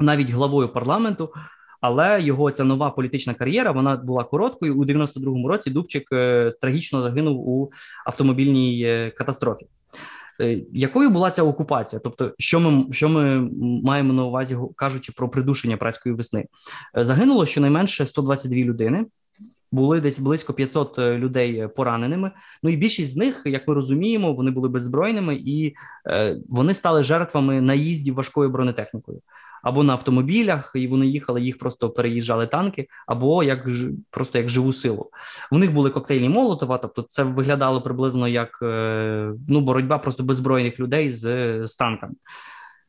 навіть 0.00 0.30
главою 0.30 0.68
парламенту. 0.68 1.32
Але 1.80 2.22
його 2.22 2.50
ця 2.50 2.64
нова 2.64 2.90
політична 2.90 3.34
кар'єра 3.34 3.70
вона 3.70 3.96
була 3.96 4.24
короткою. 4.24 4.76
У 4.76 4.84
92-му 4.84 5.48
році 5.48 5.70
Дубчик 5.70 6.08
е, 6.12 6.54
трагічно 6.60 7.02
загинув 7.02 7.48
у 7.48 7.72
автомобільній 8.06 8.82
е, 8.84 9.10
катастрофі. 9.10 9.66
Е, 10.40 10.60
якою 10.72 11.10
була 11.10 11.30
ця 11.30 11.42
окупація? 11.42 12.00
Тобто, 12.04 12.34
що 12.38 12.60
ми 12.60 12.92
що 12.92 13.08
ми 13.08 13.50
маємо 13.84 14.12
на 14.12 14.24
увазі, 14.24 14.56
кажучи 14.76 15.12
про 15.16 15.28
придушення 15.28 15.76
працької 15.76 16.14
весни? 16.14 16.46
Е, 16.98 17.04
загинуло 17.04 17.46
щонайменше 17.46 18.06
122 18.06 18.56
людини. 18.58 19.06
Були 19.72 20.00
десь 20.00 20.18
близько 20.18 20.52
500 20.52 20.98
е, 20.98 21.18
людей 21.18 21.68
пораненими. 21.76 22.30
Ну 22.62 22.70
і 22.70 22.76
більшість 22.76 23.12
з 23.12 23.16
них, 23.16 23.42
як 23.44 23.68
ми 23.68 23.74
розуміємо, 23.74 24.32
вони 24.32 24.50
були 24.50 24.68
беззбройними 24.68 25.34
і 25.36 25.74
е, 26.06 26.36
вони 26.48 26.74
стали 26.74 27.02
жертвами 27.02 27.60
наїздів 27.60 28.14
важкою 28.14 28.50
бронетехнікою 28.50 29.20
або 29.62 29.82
на 29.82 29.92
автомобілях, 29.92 30.72
і 30.74 30.86
вони 30.86 31.06
їхали, 31.06 31.42
їх 31.42 31.58
просто 31.58 31.90
переїжджали 31.90 32.46
танки, 32.46 32.88
або 33.06 33.42
як 33.42 33.68
просто 34.10 34.38
як 34.38 34.48
живу 34.48 34.72
силу. 34.72 35.10
У 35.50 35.58
них 35.58 35.72
були 35.72 35.90
коктейлі 35.90 36.28
Молотова, 36.28 36.78
тобто 36.78 37.02
це 37.02 37.22
виглядало 37.22 37.82
приблизно 37.82 38.28
як 38.28 38.58
е, 38.62 39.32
ну 39.48 39.60
боротьба 39.60 39.98
просто 39.98 40.22
беззбройних 40.22 40.80
людей 40.80 41.10
з, 41.10 41.22
з 41.66 41.76
танками. 41.76 42.14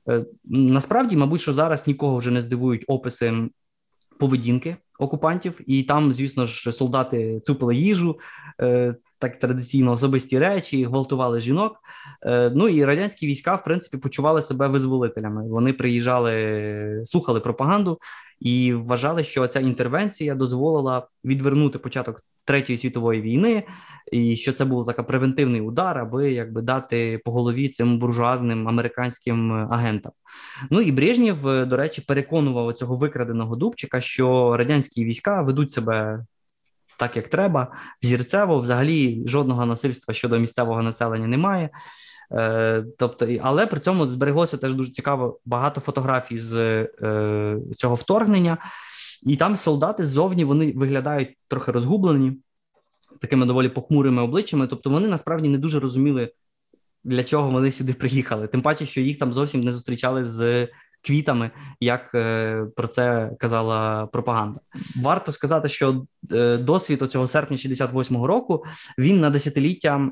Е, 0.10 0.26
насправді, 0.46 1.18
мабуть, 1.18 1.42
що 1.42 1.54
зараз 1.54 1.88
нікого 1.88 2.18
вже 2.18 2.32
не 2.32 2.42
здивують 2.42 2.84
описи 2.88 3.34
поведінки 4.20 4.78
окупантів, 5.00 5.60
і 5.68 5.84
там, 5.84 6.14
звісно 6.14 6.46
ж, 6.46 6.72
солдати 6.72 7.40
цупили 7.40 7.76
їжу. 7.76 8.20
Е, 9.24 9.30
так 9.30 9.38
традиційно 9.38 9.92
особисті 9.92 10.40
речі, 10.40 10.86
гвалтували 10.86 11.42
жінок. 11.42 11.78
Е, 12.26 12.52
ну 12.56 12.68
і 12.68 12.86
радянські 12.86 13.28
війська, 13.28 13.56
в 13.56 13.64
принципі, 13.64 13.98
почували 13.98 14.42
себе 14.42 14.68
визволителями. 14.68 15.50
Вони 15.50 15.74
приїжджали, 15.74 17.02
слухали 17.06 17.40
пропаганду 17.40 18.00
і 18.40 18.74
вважали, 18.74 19.24
що 19.24 19.48
ця 19.48 19.60
інтервенція 19.60 20.36
дозволила 20.36 21.08
відвернути 21.26 21.80
початок 21.80 22.22
третьої 22.46 22.78
світової 22.78 23.22
війни, 23.22 23.64
і 24.12 24.36
що 24.36 24.54
це 24.54 24.66
був 24.66 24.86
такий 24.86 25.06
превентивний 25.06 25.62
удар, 25.62 26.00
аби 26.00 26.32
якби 26.32 26.62
дати 26.62 27.22
по 27.26 27.32
голові 27.32 27.68
цим 27.68 28.00
буржуазним 28.00 28.68
американським 28.68 29.52
агентам. 29.52 30.12
Ну 30.70 30.82
і 30.82 30.92
Брежнєв, 30.92 31.68
до 31.68 31.78
речі, 31.78 32.04
переконував 32.08 32.74
цього 32.74 32.96
викраденого 32.96 33.56
Дубчика, 33.56 34.02
що 34.02 34.58
радянські 34.58 35.06
війська 35.06 35.42
ведуть 35.42 35.72
себе 35.72 36.26
так, 36.98 37.16
як 37.16 37.28
треба. 37.28 37.72
Взірцево, 38.04 38.60
взагалі, 38.60 39.24
жодного 39.28 39.66
насильства 39.66 40.14
щодо 40.14 40.40
місцевого 40.40 40.82
населення 40.84 41.28
немає. 41.28 41.70
Е, 42.32 42.86
тобто, 42.98 43.28
але 43.42 43.68
при 43.68 43.80
цьому 43.80 44.08
збереглося 44.08 44.58
теж 44.58 44.74
дуже 44.74 44.92
цікаво 44.92 45.40
багато 45.46 45.82
фотографій 45.82 46.38
з 46.38 46.56
е, 46.56 47.58
цього 47.76 47.96
вторгнення, 47.96 48.58
і 49.24 49.36
там 49.36 49.56
солдати 49.56 50.04
ззовні 50.04 50.44
вони 50.44 50.72
виглядають 50.72 51.38
трохи 51.48 51.72
розгублені, 51.72 52.38
такими 53.22 53.46
доволі 53.46 53.70
похмурими 53.70 54.22
обличчями. 54.22 54.68
Тобто, 54.68 54.90
вони 54.90 55.08
насправді 55.08 55.50
не 55.50 55.58
дуже 55.58 55.80
розуміли, 55.80 56.32
для 57.04 57.24
чого 57.24 57.50
вони 57.50 57.72
сюди 57.72 57.94
приїхали. 57.94 58.48
Тим 58.48 58.62
паче, 58.62 58.86
що 58.86 59.02
їх 59.02 59.20
там 59.20 59.34
зовсім 59.34 59.62
не 59.62 59.72
зустрічали 59.72 60.24
з 60.24 60.68
квітами, 61.06 61.52
як 61.80 62.12
е, 62.16 62.66
про 62.76 62.88
це 62.88 63.32
казала 63.40 64.06
пропаганда. 64.06 64.60
Варто 65.02 65.32
сказати, 65.32 65.70
що 65.70 66.06
е, 66.32 66.58
досвід 66.58 67.12
цього 67.12 67.28
серпня 67.28 67.58
68-го 67.58 68.28
року 68.28 68.66
він 68.98 69.20
на 69.20 69.30
десятиліття. 69.30 70.10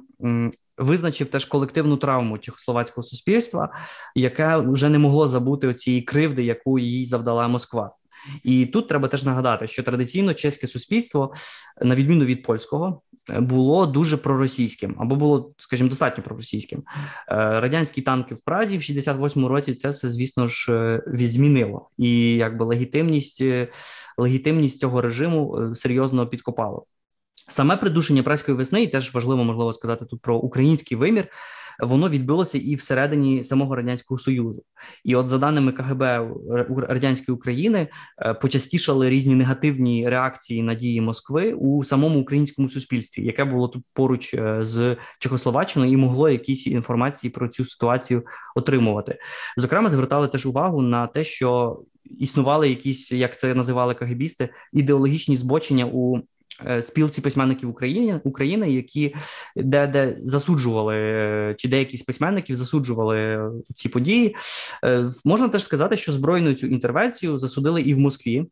Визначив 0.78 1.30
теж 1.30 1.46
колективну 1.46 1.98
травму 1.98 2.38
чехословацького 2.38 3.04
суспільства, 3.04 3.74
яке 4.16 4.58
вже 4.58 4.90
не 4.90 5.00
могло 5.00 5.28
забути 5.28 5.74
цієї 5.74 6.02
кривди, 6.02 6.44
яку 6.44 6.80
їй 6.80 7.06
завдала 7.06 7.48
Москва. 7.48 7.92
І 8.44 8.66
тут 8.66 8.88
треба 8.88 9.08
теж 9.08 9.24
нагадати, 9.24 9.68
що 9.68 9.84
традиційно 9.84 10.34
чеське 10.34 10.68
суспільство, 10.68 11.34
на 11.82 11.96
відміну 11.96 12.26
від 12.26 12.44
польського, 12.44 13.02
було 13.30 13.86
дуже 13.86 14.18
проросійським 14.18 14.96
або 15.00 15.16
було, 15.16 15.54
скажімо, 15.58 15.90
достатньо 15.90 16.24
проросійським. 16.24 16.80
Е, 16.80 17.36
радянські 17.60 18.02
танки 18.02 18.36
в 18.36 18.40
Празі 18.42 18.78
в 18.78 18.82
68-му 18.82 19.48
році 19.48 19.74
це 19.74 19.90
все, 19.90 20.10
звісно 20.10 20.48
ж, 20.48 20.74
е, 20.74 21.28
змінило. 21.28 21.90
і 21.98 22.34
якби 22.36 22.66
легітимність, 22.66 23.42
е, 23.42 23.68
легітимність 24.18 24.80
цього 24.80 25.02
режиму 25.02 25.74
серйозно 25.76 26.28
підкопало. 26.28 26.86
Саме 27.48 27.78
придушення 27.78 28.24
праської 28.24 28.58
весни, 28.58 28.84
і 28.84 28.88
теж 28.88 29.14
важливо 29.14 29.44
можливо 29.44 29.74
сказати 29.74 30.06
тут 30.06 30.22
про 30.22 30.38
український 30.38 30.98
вимір 30.98 31.28
воно 31.80 32.10
відбулося 32.10 32.58
і 32.58 32.76
всередині 32.76 33.44
самого 33.44 33.76
радянського 33.76 34.18
союзу. 34.18 34.64
І, 35.04 35.16
от, 35.16 35.30
за 35.30 35.38
даними 35.38 35.72
КГБ 35.72 36.02
радянської 36.78 37.36
України, 37.36 37.88
е, 38.20 38.34
почастішали 38.34 39.10
різні 39.10 39.36
негативні 39.36 40.10
реакції 40.10 40.64
на 40.64 40.76
дії 40.76 41.02
Москви 41.02 41.54
у 41.54 41.84
самому 41.84 42.20
українському 42.22 42.70
суспільстві, 42.70 43.26
яке 43.26 43.46
було 43.46 43.68
тут 43.68 43.84
поруч 43.94 44.34
е, 44.34 44.60
з 44.62 44.98
Чехословаччиною 45.20 45.92
і 45.92 45.98
могло 45.98 46.30
якісь 46.30 46.68
інформації 46.68 47.32
про 47.32 47.48
цю 47.48 47.66
ситуацію 47.66 48.24
отримувати. 48.56 49.18
Зокрема, 49.58 49.90
звертали 49.90 50.28
теж 50.28 50.46
увагу 50.46 50.82
на 50.82 51.08
те, 51.08 51.24
що 51.24 51.80
існували 52.20 52.70
якісь, 52.70 53.12
як 53.12 53.40
це 53.40 53.54
називали 53.56 53.94
КГБісти, 53.94 54.50
ідеологічні 54.74 55.36
збочення 55.36 55.86
у 55.86 56.20
спілці 56.82 57.22
письменників 57.22 57.70
України 57.70 58.22
України, 58.24 58.72
які 58.72 59.16
де 59.56 59.88
де 59.88 60.18
засуджували, 60.24 60.96
е, 60.98 61.56
чи 61.58 61.68
деякі 61.68 61.98
з 61.98 62.02
письменників 62.02 62.56
засуджували 62.56 63.52
ці 63.74 63.90
події. 63.90 64.36
Е, 64.86 65.06
можна 65.26 65.50
теж 65.50 65.64
сказати, 65.64 65.98
що 65.98 66.12
збройну 66.12 66.54
цю 66.54 66.68
інтервенцію 66.68 67.40
засудили 67.40 67.82
і 67.82 67.94
в 67.94 68.00
Москві, 68.00 68.46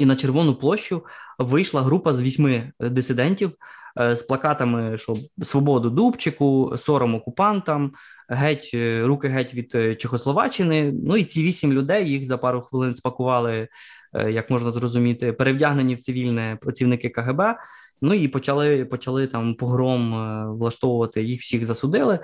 і 0.00 0.06
на 0.06 0.16
Червону 0.16 0.54
площу 0.54 1.04
вийшла 1.38 1.82
група 1.82 2.12
з 2.12 2.22
вісьми 2.22 2.72
дисидентів 2.80 3.52
з 3.96 4.22
плакатами, 4.22 4.98
що 4.98 5.14
свободу 5.42 5.90
Дубчику, 5.90 6.74
сором 6.76 7.14
окупантам, 7.14 7.92
геть 8.28 8.70
руки 9.02 9.28
геть 9.28 9.54
від 9.54 10.00
Чехословаччини. 10.00 10.92
Ну 11.04 11.16
і 11.16 11.24
ці 11.24 11.42
вісім 11.42 11.72
людей 11.72 12.10
їх 12.10 12.26
за 12.26 12.38
пару 12.38 12.60
хвилин 12.60 12.94
спакували 12.94 13.68
Е, 14.14 14.32
як 14.32 14.50
можна 14.50 14.72
зрозуміти, 14.72 15.32
перевдягнені 15.32 15.94
в 15.94 16.00
цивільне 16.00 16.58
працівники 16.60 17.08
КГБ 17.08 17.40
Ну 18.02 18.14
і 18.14 18.28
почали 18.28 18.84
почали 18.84 19.26
там 19.26 19.54
погром 19.54 20.14
влаштовувати 20.58 21.22
їх 21.22 21.40
всіх 21.40 21.64
засудили. 21.64 22.18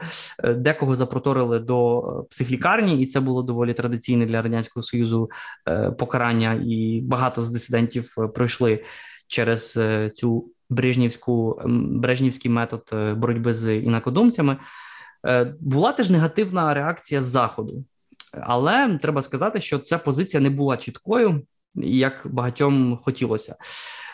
Декого 0.44 0.96
запроторили 0.96 1.58
до 1.58 2.02
психлікарні, 2.30 3.02
і 3.02 3.06
це 3.06 3.20
було 3.20 3.42
доволі 3.42 3.74
традиційне 3.74 4.26
для 4.26 4.42
радянського 4.42 4.82
союзу 4.82 5.30
покарання. 5.98 6.62
І 6.66 7.00
багато 7.04 7.42
з 7.42 7.50
дисидентів 7.50 8.14
пройшли 8.34 8.82
через 9.26 9.78
цю 10.14 10.50
брежнівську 10.70 11.62
брежнівський 11.90 12.50
метод 12.50 12.82
боротьби 13.16 13.52
з 13.52 13.76
інакодумцями. 13.76 14.56
Була 15.60 15.92
теж 15.92 16.10
негативна 16.10 16.74
реакція 16.74 17.22
з 17.22 17.24
заходу. 17.24 17.84
Але 18.40 18.98
треба 19.02 19.22
сказати, 19.22 19.60
що 19.60 19.78
ця 19.78 19.98
позиція 19.98 20.40
не 20.40 20.50
була 20.50 20.76
чіткою, 20.76 21.42
як 21.82 22.22
багатьом 22.24 22.98
хотілося. 23.04 23.56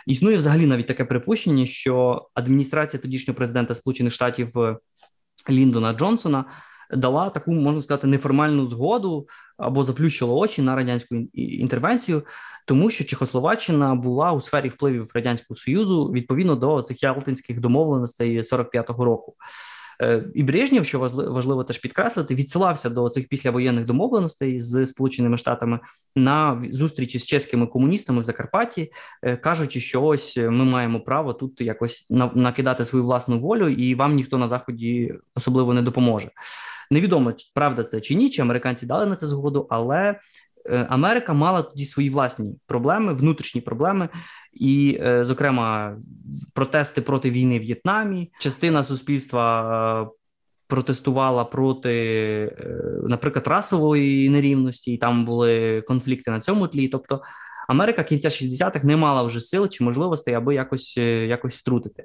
Існує 0.06 0.36
взагалі 0.36 0.66
навіть 0.66 0.86
таке 0.86 1.04
припущення, 1.04 1.66
що 1.66 2.26
адміністрація 2.34 3.00
тодішнього 3.00 3.36
президента 3.36 3.74
Сполучених 3.74 4.12
Штатів 4.12 4.58
е, 4.58 4.76
Ліндона 5.50 5.92
Джонсона 5.92 6.44
дала 6.92 7.30
таку, 7.30 7.52
можна 7.52 7.82
сказати, 7.82 8.06
неформальну 8.06 8.66
згоду 8.66 9.28
або 9.56 9.84
заплющила 9.84 10.34
очі 10.34 10.62
на 10.62 10.76
радянську 10.76 11.14
інтервенцію, 11.34 12.22
тому 12.66 12.90
що 12.90 13.04
Чехословаччина 13.04 13.94
була 13.94 14.32
у 14.32 14.40
сфері 14.40 14.68
впливів 14.68 15.10
радянського 15.14 15.58
союзу 15.58 16.04
відповідно 16.04 16.56
до 16.56 16.82
цих 16.82 17.02
ялтинських 17.02 17.60
домовленостей 17.60 18.40
45-го 18.40 19.04
року. 19.04 19.34
Е, 20.02 20.24
і 20.34 20.42
Брежнєв, 20.42 20.86
що 20.86 20.98
важливо 20.98 21.64
теж 21.64 21.78
підкреслити, 21.78 22.34
відсилався 22.34 22.90
до 22.90 23.08
цих 23.08 23.28
післявоєнних 23.28 23.84
домовленостей 23.84 24.60
з 24.60 24.86
Сполученими 24.86 25.36
Штатами 25.36 25.80
на 26.16 26.64
зустрічі 26.70 27.18
з 27.18 27.26
чеськими 27.26 27.66
комуністами 27.66 28.20
в 28.20 28.22
Закарпатті, 28.22 28.92
е, 29.22 29.36
кажучи, 29.36 29.80
що 29.80 30.04
ось 30.04 30.36
ми 30.36 30.64
маємо 30.64 31.00
право 31.00 31.32
тут 31.32 31.60
якось 31.60 32.06
накидати 32.34 32.84
свою 32.84 33.04
власну 33.04 33.38
волю, 33.38 33.68
і 33.68 33.94
вам 33.94 34.14
ніхто 34.14 34.38
на 34.38 34.48
заході 34.48 35.14
особливо 35.34 35.74
не 35.74 35.82
допоможе. 35.82 36.30
Невідомо 36.90 37.32
правда 37.54 37.82
це 37.82 38.00
чи 38.00 38.14
ні, 38.14 38.30
чи 38.30 38.42
американці 38.42 38.86
дали 38.86 39.06
на 39.06 39.16
це 39.16 39.26
згоду, 39.26 39.66
але 39.70 40.14
Е, 40.66 40.86
Америка 40.88 41.32
мала 41.32 41.62
тоді 41.62 41.84
свої 41.84 42.10
власні 42.10 42.54
проблеми, 42.66 43.14
внутрішні 43.14 43.60
проблеми, 43.60 44.08
і, 44.52 44.98
е, 45.02 45.24
зокрема, 45.24 45.96
протести 46.52 47.00
проти 47.00 47.30
війни 47.30 47.58
в 47.58 47.62
В'єтнамі. 47.62 48.32
Частина 48.38 48.84
суспільства 48.84 50.02
е, 50.02 50.10
протестувала 50.66 51.44
проти, 51.44 52.56
наприклад, 53.02 53.46
расової 53.46 54.28
нерівності, 54.28 54.92
і 54.92 54.98
там 54.98 55.24
були 55.24 55.82
конфлікти 55.82 56.30
на 56.30 56.40
цьому 56.40 56.68
тлі. 56.68 56.88
Тобто 56.88 57.22
Америка 57.68 58.04
кінця 58.04 58.28
60-х 58.28 58.84
не 58.84 58.96
мала 58.96 59.22
вже 59.22 59.40
сил 59.40 59.68
чи 59.68 59.84
можливостей, 59.84 60.34
аби 60.34 60.54
якось 60.54 60.96
якось 60.96 61.54
втрутити, 61.54 62.04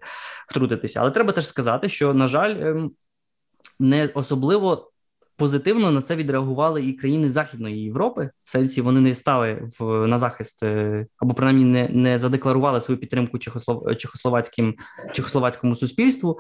втрутитися. 0.50 1.00
Але 1.00 1.12
треба 1.12 1.32
теж 1.32 1.48
сказати, 1.48 1.90
що 1.90 2.14
на 2.14 2.28
жаль, 2.28 2.56
ем, 2.62 2.92
не 3.80 4.10
особливо 4.14 4.92
позитивно 5.38 5.92
на 5.92 6.02
це 6.02 6.16
відреагували 6.16 6.86
і 6.86 6.94
країни 6.94 7.30
Західної 7.30 7.84
Європи. 7.84 8.30
В 8.44 8.52
сенсі 8.52 8.82
вони 8.82 9.00
не 9.00 9.16
стали 9.16 9.70
в 9.80 10.08
на 10.08 10.20
захист 10.20 10.64
е, 10.64 11.06
або 11.18 11.34
принаймні 11.34 11.66
не 11.66 11.90
не 11.90 12.18
задекларували 12.18 12.82
свою 12.82 13.00
підтримку 13.00 13.40
Чехослов, 13.40 13.96
Чехословацьким 13.98 14.76
чехословацькому 15.14 15.76
суспільству, 15.76 16.40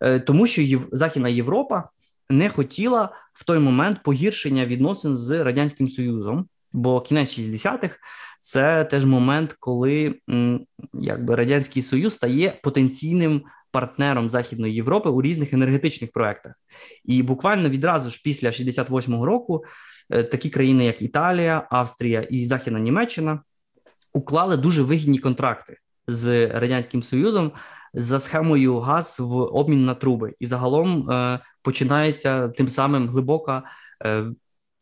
е, 0.00 0.20
тому 0.20 0.46
що 0.46 0.80
Західна 0.92 1.28
Європа 1.28 1.88
не 2.30 2.48
хотіла 2.48 3.10
в 3.34 3.44
той 3.44 3.58
момент 3.58 4.02
погіршення 4.02 4.66
відносин 4.66 5.16
з 5.16 5.44
радянським 5.44 5.88
союзом. 5.88 6.46
Бо 6.72 7.00
кінець 7.00 7.38
60-х– 7.38 7.96
це 8.40 8.84
теж 8.84 9.04
момент, 9.04 9.56
коли 9.60 10.14
якби 10.92 11.34
радянський 11.34 11.82
союз 11.82 12.14
стає 12.14 12.60
потенційним 12.62 13.42
партнером 13.72 14.30
Західної 14.30 14.74
Європи 14.74 15.10
у 15.10 15.22
різних 15.22 15.52
енергетичних 15.52 16.12
проектах. 16.12 16.52
І 17.04 17.22
буквально 17.22 17.68
відразу 17.68 18.10
ж 18.10 18.20
після 18.24 18.48
68-го 18.48 19.26
року 19.26 19.64
е, 20.10 20.22
такі 20.22 20.50
країни, 20.50 20.84
як 20.84 21.02
Італія, 21.02 21.66
Австрія 21.70 22.20
і 22.20 22.44
Західна 22.44 22.80
Німеччина, 22.80 23.40
уклали 24.12 24.56
дуже 24.56 24.82
вигідні 24.82 25.18
контракти 25.18 25.76
з 26.06 26.46
радянським 26.48 27.02
союзом 27.02 27.52
за 27.94 28.20
схемою 28.20 28.78
газ 28.78 29.16
в 29.20 29.34
обмін 29.36 29.84
на 29.84 29.94
труби, 29.94 30.34
і 30.40 30.46
загалом 30.46 31.10
е, 31.10 31.38
починається 31.62 32.48
тим 32.48 32.68
самим 32.68 33.08
глибока. 33.08 33.62
Е, 34.04 34.24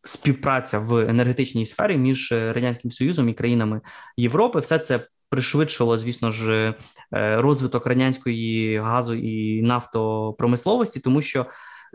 співпраця 0.04 0.78
в 0.78 0.98
енергетичній 0.98 1.66
сфері 1.66 1.96
між 1.96 2.32
радянським 2.32 2.90
союзом 2.90 3.28
і 3.28 3.34
країнами 3.34 3.80
Європи, 4.16 4.60
все 4.60 4.78
це 4.78 5.06
пришвидшило, 5.30 5.98
звісно 5.98 6.32
ж, 6.32 6.74
е, 7.14 7.36
розвиток 7.36 7.86
радянської 7.86 8.78
газу 8.78 9.14
і 9.14 9.62
нафтопромисловості, 9.62 11.00
тому 11.00 11.22
що 11.22 11.46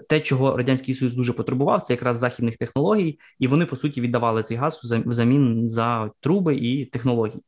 те, 0.09 0.19
чого 0.19 0.57
радянський 0.57 0.95
союз 0.95 1.13
дуже 1.13 1.33
потребував, 1.33 1.81
це 1.81 1.93
якраз 1.93 2.17
західних 2.17 2.57
технологій, 2.57 3.19
і 3.39 3.47
вони 3.47 3.65
по 3.65 3.75
суті 3.75 4.01
віддавали 4.01 4.43
цей 4.43 4.57
газ 4.57 4.81
взамін 4.83 5.69
за 5.69 6.11
труби 6.19 6.55
і 6.55 6.85
технології. 6.85 7.43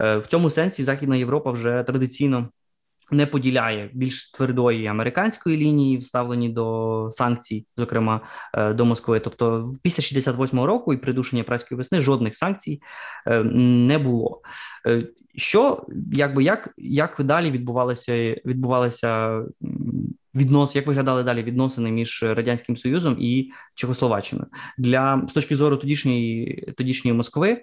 Е, 0.00 0.16
в 0.16 0.26
цьому 0.26 0.50
сенсі 0.50 0.84
Західна 0.84 1.16
Європа 1.16 1.50
вже 1.50 1.82
традиційно 1.86 2.48
не 3.12 3.26
поділяє 3.26 3.90
більш 3.92 4.30
твердої 4.30 4.86
американської 4.86 5.56
лінії, 5.56 5.98
вставлені 5.98 6.48
до 6.48 7.08
санкцій, 7.10 7.66
зокрема 7.76 8.20
е, 8.54 8.72
до 8.72 8.84
Москви. 8.84 9.20
Тобто, 9.20 9.72
після 9.82 10.20
68-го 10.20 10.66
року 10.66 10.94
і 10.94 10.96
придушення 10.96 11.42
праської 11.42 11.76
весни 11.76 12.00
жодних 12.00 12.36
санкцій 12.36 12.82
е, 13.26 13.44
не 13.54 13.98
було. 13.98 14.40
Е, 14.86 15.06
що 15.34 15.86
якби 16.12 16.44
як 16.44 16.74
як 16.78 17.16
далі 17.24 17.50
відбувалося 17.50 18.12
відбувалося 18.46 19.42
віднос, 20.34 20.76
як 20.76 20.86
виглядали 20.86 21.22
далі 21.22 21.42
відносини 21.42 21.90
між 21.90 22.22
радянським 22.22 22.76
союзом 22.76 23.16
і 23.18 23.50
Чехословаччиною 23.74 24.48
для 24.78 25.26
з 25.28 25.32
точки 25.32 25.56
зору 25.56 25.76
тодішньої 25.76 26.54
тодішньої 26.76 27.16
Москви? 27.16 27.62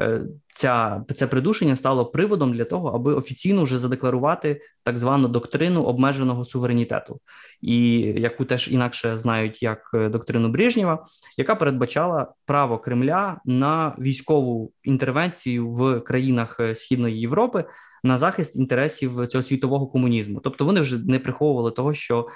Е, 0.00 0.20
ця 0.48 1.04
це 1.14 1.26
придушення 1.26 1.76
стало 1.76 2.06
приводом 2.06 2.52
для 2.52 2.64
того, 2.64 2.88
аби 2.88 3.14
офіційно 3.14 3.62
вже 3.62 3.78
задекларувати 3.78 4.60
так 4.82 4.98
звану 4.98 5.28
доктрину 5.28 5.82
обмеженого 5.82 6.44
суверенітету, 6.44 7.20
і 7.60 7.98
яку 7.98 8.44
теж 8.44 8.72
інакше 8.72 9.18
знають 9.18 9.62
як 9.62 9.90
е, 9.94 10.08
доктрину 10.08 10.48
Брежнєва, 10.48 11.06
яка 11.38 11.54
передбачала 11.54 12.32
право 12.46 12.78
Кремля 12.78 13.40
на 13.44 13.96
військову 13.98 14.72
інтервенцію 14.82 15.68
в 15.68 16.00
країнах 16.00 16.56
е, 16.60 16.74
Східної 16.74 17.20
Європи 17.20 17.64
на 18.04 18.18
захист 18.18 18.56
інтересів 18.56 19.26
цього 19.26 19.42
світового 19.42 19.86
комунізму. 19.86 20.40
Тобто 20.40 20.64
вони 20.64 20.80
вже 20.80 20.98
не 20.98 21.18
приховували 21.18 21.70
того, 21.70 21.94
що 21.94 22.28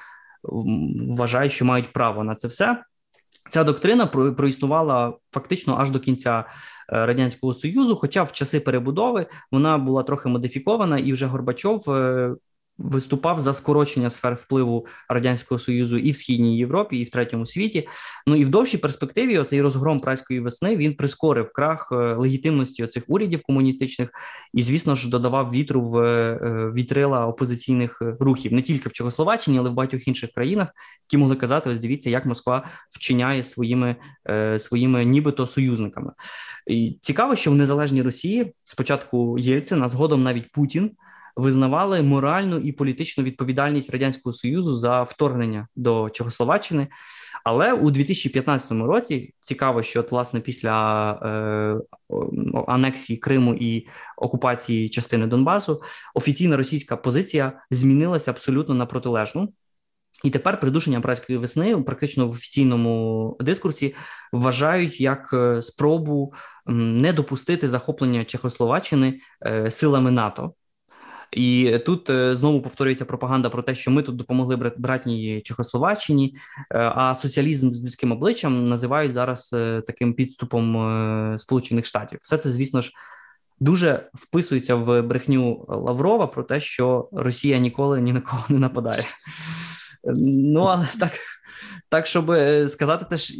вважають, 1.08 1.52
що 1.52 1.64
мають 1.64 1.92
право 1.92 2.24
на 2.24 2.34
це 2.34 2.48
все. 2.48 2.84
Ця 3.50 3.64
доктрина 3.64 4.06
проіснувала 4.06 5.14
фактично 5.32 5.76
аж 5.78 5.90
до 5.90 6.00
кінця 6.00 6.44
Е, 6.92 7.06
радянського 7.06 7.54
союзу. 7.54 7.96
Хоча 7.96 8.22
в 8.22 8.32
часи 8.32 8.60
перебудови 8.60 9.26
вона 9.52 9.78
була 9.78 10.02
трохи 10.02 10.28
модифікована, 10.28 10.98
і 10.98 11.12
вже 11.12 11.26
Горбачов 11.26 11.90
е, 11.90 12.34
виступав 12.80 13.40
за 13.40 13.52
скорочення 13.52 14.10
сфер 14.10 14.34
впливу 14.34 14.86
радянського 15.08 15.58
союзу 15.58 15.98
і 15.98 16.10
в 16.10 16.16
східній 16.16 16.58
Європі, 16.58 16.96
і 16.96 17.04
в 17.04 17.10
третьому 17.10 17.46
світі. 17.46 17.88
Ну 18.26 18.36
і 18.36 18.44
в 18.44 18.48
довшій 18.48 18.78
перспективі 18.78 19.38
оцей 19.38 19.62
розгром 19.62 20.00
праської 20.00 20.40
весни 20.40 20.76
він 20.76 20.94
прискорив 20.94 21.52
крах 21.52 21.88
е, 21.92 21.94
легітимності 21.94 22.84
оцих 22.84 23.04
урядів 23.08 23.42
комуністичних 23.42 24.10
і, 24.54 24.62
звісно 24.62 24.94
ж, 24.94 25.10
додавав 25.10 25.50
вітру 25.50 25.82
в 25.82 25.98
е, 25.98 26.72
вітрила 26.74 27.26
опозиційних 27.26 28.02
рухів 28.20 28.52
не 28.52 28.62
тільки 28.62 28.88
в 28.88 28.92
Чехословаччині, 28.92 29.58
але 29.58 29.70
в 29.70 29.72
багатьох 29.72 30.08
інших 30.08 30.30
країнах, 30.32 30.68
які 31.08 31.18
могли 31.18 31.36
казати: 31.36 31.70
ось 31.70 31.78
дивіться, 31.78 32.10
як 32.10 32.26
Москва 32.26 32.66
вчиняє 32.90 33.42
своїми 33.42 33.96
е, 34.30 34.58
своїми, 34.58 35.04
нібито 35.04 35.46
союзниками. 35.46 36.12
І 36.66 36.98
Цікаво, 37.02 37.36
що 37.36 37.50
в 37.50 37.54
незалежній 37.54 38.02
Росії 38.02 38.52
спочатку 38.64 39.38
Єльцин, 39.38 39.82
а 39.82 39.88
згодом 39.88 40.22
навіть 40.22 40.52
Путін 40.52 40.90
визнавали 41.36 42.02
моральну 42.02 42.56
і 42.56 42.72
політичну 42.72 43.24
відповідальність 43.24 43.90
радянського 43.90 44.32
союзу 44.32 44.76
за 44.76 45.02
вторгнення 45.02 45.68
до 45.76 46.10
Чехословаччини. 46.10 46.88
Але 47.44 47.72
у 47.72 47.90
2015 47.90 48.70
році 48.70 49.34
цікаво, 49.40 49.82
що 49.82 50.00
от, 50.00 50.12
власне 50.12 50.40
після 50.40 51.12
е, 51.12 51.80
анексії 52.66 53.16
Криму 53.16 53.54
і 53.54 53.86
окупації 54.16 54.88
частини 54.88 55.26
Донбасу 55.26 55.82
офіційна 56.14 56.56
російська 56.56 56.96
позиція 56.96 57.52
змінилася 57.70 58.30
абсолютно 58.30 58.74
на 58.74 58.86
протилежну. 58.86 59.52
І 60.24 60.30
тепер 60.30 60.60
придушення 60.60 61.00
праської 61.00 61.38
весни 61.38 61.76
практично 61.76 62.26
в 62.26 62.30
офіційному 62.30 63.36
дискурсі 63.40 63.94
вважають 64.32 65.00
як 65.00 65.30
е, 65.32 65.62
спробу 65.62 66.34
не 66.66 67.12
допустити 67.12 67.68
захоплення 67.68 68.24
Чехословаччини 68.24 69.20
е, 69.46 69.70
силами 69.70 70.10
НАТО. 70.10 70.54
І 71.32 71.78
тут 71.86 72.10
е, 72.10 72.36
знову 72.36 72.62
повторюється 72.62 73.04
пропаганда 73.04 73.50
про 73.50 73.62
те, 73.62 73.74
що 73.74 73.90
ми 73.90 74.02
тут 74.02 74.16
допомогли 74.16 74.56
братній 74.56 75.40
Чехословаччині, 75.40 76.36
е, 76.70 76.78
а 76.78 77.14
соціалізм 77.14 77.72
з 77.72 77.84
людським 77.84 78.12
обличчям 78.12 78.68
називають 78.68 79.12
зараз 79.12 79.50
е, 79.52 79.82
таким 79.86 80.14
підступом 80.14 81.38
Сполучених 81.38 81.86
Штатів. 81.86 82.18
Все 82.22 82.38
це, 82.38 82.50
звісно 82.50 82.80
ж, 82.80 82.90
дуже 83.60 84.10
вписується 84.14 84.74
в 84.74 85.02
брехню 85.02 85.64
Лаврова 85.68 86.26
про 86.26 86.42
те, 86.42 86.60
що 86.60 87.08
Росія 87.12 87.58
ніколи 87.58 88.00
ні 88.00 88.12
на 88.12 88.20
кого 88.20 88.44
не 88.48 88.58
нападає. 88.58 89.02
Ну 90.14 90.60
але 90.60 90.88
так, 91.00 91.12
так 91.88 92.06
щоб 92.06 92.32
сказати, 92.68 93.06
теж 93.10 93.32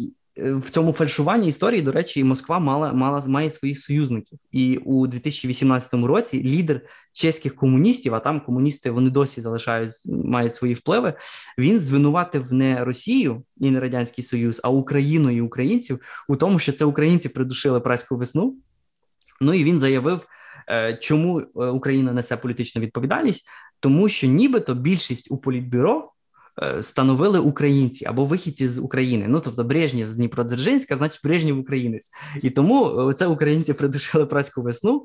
в 0.42 0.70
цьому 0.70 0.92
фальшуванні 0.92 1.48
історії, 1.48 1.82
до 1.82 1.92
речі, 1.92 2.24
Москва 2.24 2.58
мала 2.58 2.92
мала 2.92 3.26
має 3.26 3.50
своїх 3.50 3.78
союзників, 3.78 4.38
і 4.52 4.76
у 4.76 5.06
2018 5.06 5.94
році 5.94 6.42
лідер 6.44 6.80
чеських 7.12 7.54
комуністів, 7.54 8.14
а 8.14 8.20
там 8.20 8.40
комуністи 8.40 8.90
вони 8.90 9.10
досі 9.10 9.40
залишають 9.40 9.92
мають 10.06 10.54
свої 10.54 10.74
впливи. 10.74 11.14
Він 11.58 11.80
звинуватив 11.80 12.52
не 12.52 12.84
Росію 12.84 13.42
і 13.56 13.70
не 13.70 13.80
радянський 13.80 14.24
Союз, 14.24 14.60
а 14.64 14.68
Україну 14.68 15.30
і 15.30 15.40
українців 15.40 16.00
у 16.28 16.36
тому, 16.36 16.58
що 16.58 16.72
це 16.72 16.84
українці 16.84 17.28
придушили 17.28 17.80
праську 17.80 18.16
весну. 18.16 18.56
Ну 19.40 19.54
і 19.54 19.64
він 19.64 19.78
заявив, 19.78 20.20
е, 20.68 20.98
чому 21.02 21.40
е, 21.40 21.44
Україна 21.54 22.12
несе 22.12 22.36
політичну 22.36 22.82
відповідальність, 22.82 23.48
тому 23.80 24.08
що 24.08 24.26
нібито 24.26 24.74
більшість 24.74 25.30
у 25.30 25.38
політбюро 25.38 26.10
Е, 26.10 26.19
становили 26.82 27.38
українці 27.38 28.04
або 28.04 28.24
вихідці 28.24 28.68
з 28.68 28.78
України. 28.78 29.26
Ну 29.28 29.40
тобто 29.40 29.64
Брежнєв 29.64 30.08
з 30.08 30.16
Дніпродзержинська, 30.16 30.96
значить 30.96 31.20
Брежнєв 31.24 31.58
українець, 31.58 32.10
і 32.42 32.50
тому 32.50 33.08
е, 33.10 33.14
це 33.14 33.26
українці 33.26 33.72
придушили 33.80 34.26
праську 34.26 34.62
весну. 34.62 35.04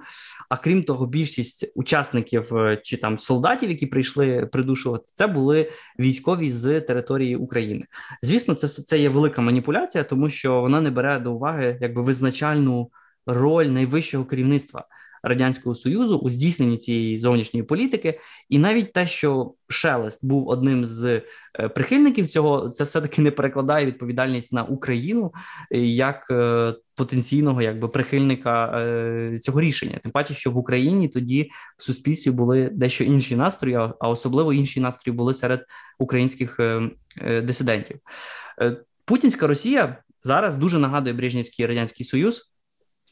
А 0.49 0.57
крім 0.57 0.83
того, 0.83 1.05
більшість 1.05 1.71
учасників 1.75 2.55
е, 2.55 2.81
чи 2.83 2.97
там 2.97 3.19
солдатів, 3.19 3.69
які 3.69 3.85
прийшли 3.85 4.49
придушувати, 4.51 5.05
це 5.13 5.27
були 5.27 5.71
військові 5.99 6.51
з 6.51 6.81
території 6.81 7.35
України. 7.35 7.85
Звісно, 8.21 8.53
це 8.53 8.67
це 8.67 8.99
є 8.99 9.09
велика 9.09 9.41
маніпуляція, 9.41 10.03
тому 10.03 10.29
що 10.29 10.61
вона 10.61 10.81
не 10.81 10.91
бере 10.91 11.19
до 11.19 11.33
уваги 11.33 11.77
якби 11.81 12.01
визначальну 12.01 12.89
роль 13.25 13.65
найвищого 13.65 14.25
керівництва 14.25 14.85
радянського 15.25 15.75
союзу 15.75 16.17
у 16.17 16.29
здійсненні 16.29 16.77
цієї 16.77 17.19
зовнішньої 17.19 17.63
політики, 17.63 18.19
і 18.49 18.57
навіть 18.59 18.93
те, 18.93 19.07
що 19.07 19.53
Шелест 19.67 20.25
був 20.25 20.47
одним 20.47 20.85
з 20.85 21.21
е, 21.59 21.69
прихильників 21.69 22.27
цього, 22.27 22.69
це 22.69 22.83
все 22.83 23.01
таки 23.01 23.21
не 23.21 23.31
перекладає 23.31 23.85
відповідальність 23.85 24.53
на 24.53 24.63
Україну 24.63 25.33
е, 25.71 25.79
як 25.79 26.27
е, 26.31 26.73
потенційного 26.95 27.61
якби 27.61 27.87
прихильника 27.87 28.71
цього 29.41 29.61
рішення. 29.61 29.99
Тим 30.03 30.11
паче, 30.11 30.33
що 30.33 30.51
в 30.51 30.57
Україні 30.57 31.07
тоді 31.07 31.49
в 31.77 31.83
суспільстві 31.83 32.31
були 32.31 32.69
дещо 32.73 33.03
інші 33.03 33.35
настрої, 33.35 33.75
а 33.75 34.09
особливо 34.09 34.53
інші 34.53 34.79
настрої 34.79 35.17
були 35.17 35.33
серед 35.33 35.65
українських 35.99 36.59
дисидентів. 37.43 37.97
Путінська 39.05 39.47
Росія 39.47 39.97
зараз 40.23 40.55
дуже 40.55 40.79
нагадує 40.79 41.13
Брежнівський 41.15 41.65
радянський 41.65 42.05
союз. 42.05 42.54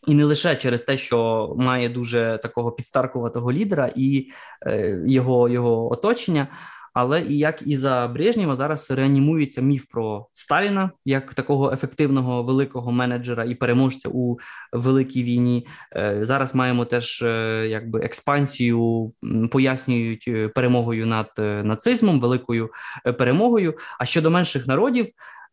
І 0.08 0.14
не 0.14 0.24
лише 0.24 0.56
через 0.56 0.82
те, 0.82 0.98
що 0.98 1.50
має 1.58 1.90
дуже 1.90 2.40
такого 2.44 2.72
підстаркуватого 2.72 3.52
лідера 3.52 3.92
і 3.96 4.28
е, 4.66 5.04
його 5.08 5.50
його 5.50 5.92
оточення, 5.92 6.48
але 6.94 7.22
і 7.22 7.38
як 7.38 7.68
і 7.68 7.78
за 7.78 8.08
Брежнєва 8.08 8.56
зараз 8.56 8.92
реанімується 8.92 9.62
міф 9.62 9.86
про 9.86 10.28
Сталіна 10.34 10.92
як 11.06 11.34
такого 11.34 11.72
ефективного 11.72 12.44
великого 12.44 12.92
менеджера 12.92 13.44
і 13.44 13.56
переможця 13.56 14.10
у 14.10 14.38
великій 14.74 15.24
війні. 15.24 15.68
Е, 15.96 16.20
зараз 16.22 16.56
маємо 16.56 16.86
теж 16.86 17.22
е, 17.22 17.66
якби 17.70 18.00
експансію, 18.00 19.14
пояснюють 19.52 20.54
перемогою 20.56 21.06
над 21.06 21.32
нацизмом, 21.66 22.20
великою 22.20 22.70
перемогою. 23.18 23.74
А 24.00 24.06
щодо 24.06 24.30
менших 24.30 24.68
народів. 24.68 25.08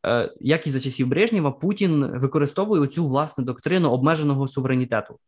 Е, 0.07 0.33
як 0.41 0.67
і 0.67 0.71
за 0.71 0.81
часів 0.81 1.09
Брежнєва, 1.09 1.51
Путін 1.51 2.11
використовує 2.15 2.87
цю 2.87 3.07
власне 3.07 3.45
доктрину 3.45 3.91
обмеженого 3.91 4.49
суверенітету. 4.49 5.19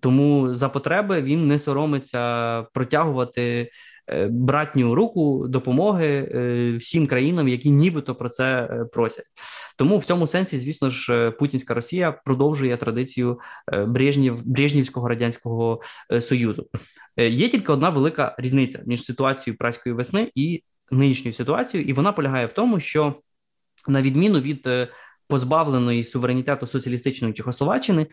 Тому 0.00 0.54
за 0.54 0.68
потреби 0.68 1.22
він 1.22 1.48
не 1.48 1.58
соромиться 1.58 2.62
протягувати 2.62 3.70
е, 4.10 4.26
братню 4.26 4.94
руку 4.94 5.48
допомоги 5.48 6.06
е, 6.06 6.76
всім 6.76 7.06
країнам, 7.06 7.48
які 7.48 7.70
нібито 7.70 8.14
про 8.14 8.28
це 8.28 8.68
просять. 8.92 9.26
Тому 9.76 9.98
в 9.98 10.04
цьому 10.04 10.26
сенсі, 10.26 10.58
звісно 10.58 10.90
ж, 10.90 11.30
Путінська 11.30 11.74
Росія 11.74 12.12
продовжує 12.12 12.76
традицію 12.76 13.40
Брежнів, 13.86 14.46
Брежнівського 14.46 15.08
радянського 15.08 15.80
союзу. 16.20 16.66
Є 17.16 17.48
тільки 17.48 17.72
одна 17.72 17.90
велика 17.90 18.34
різниця 18.38 18.82
між 18.86 19.04
ситуацією 19.04 19.58
праської 19.58 19.94
весни 19.94 20.30
і 20.34 20.62
нинішньою 20.90 21.32
ситуацією, 21.32 21.88
і 21.88 21.92
вона 21.92 22.12
полягає 22.12 22.46
в 22.46 22.52
тому, 22.52 22.80
що 22.80 23.14
на 23.88 24.02
відміну 24.02 24.40
від 24.40 24.66
е, 24.66 24.88
позбавленої 25.28 26.04
суверенітету 26.04 26.66
соціалістичної 26.66 27.34
Чехословаччини, 27.34 28.06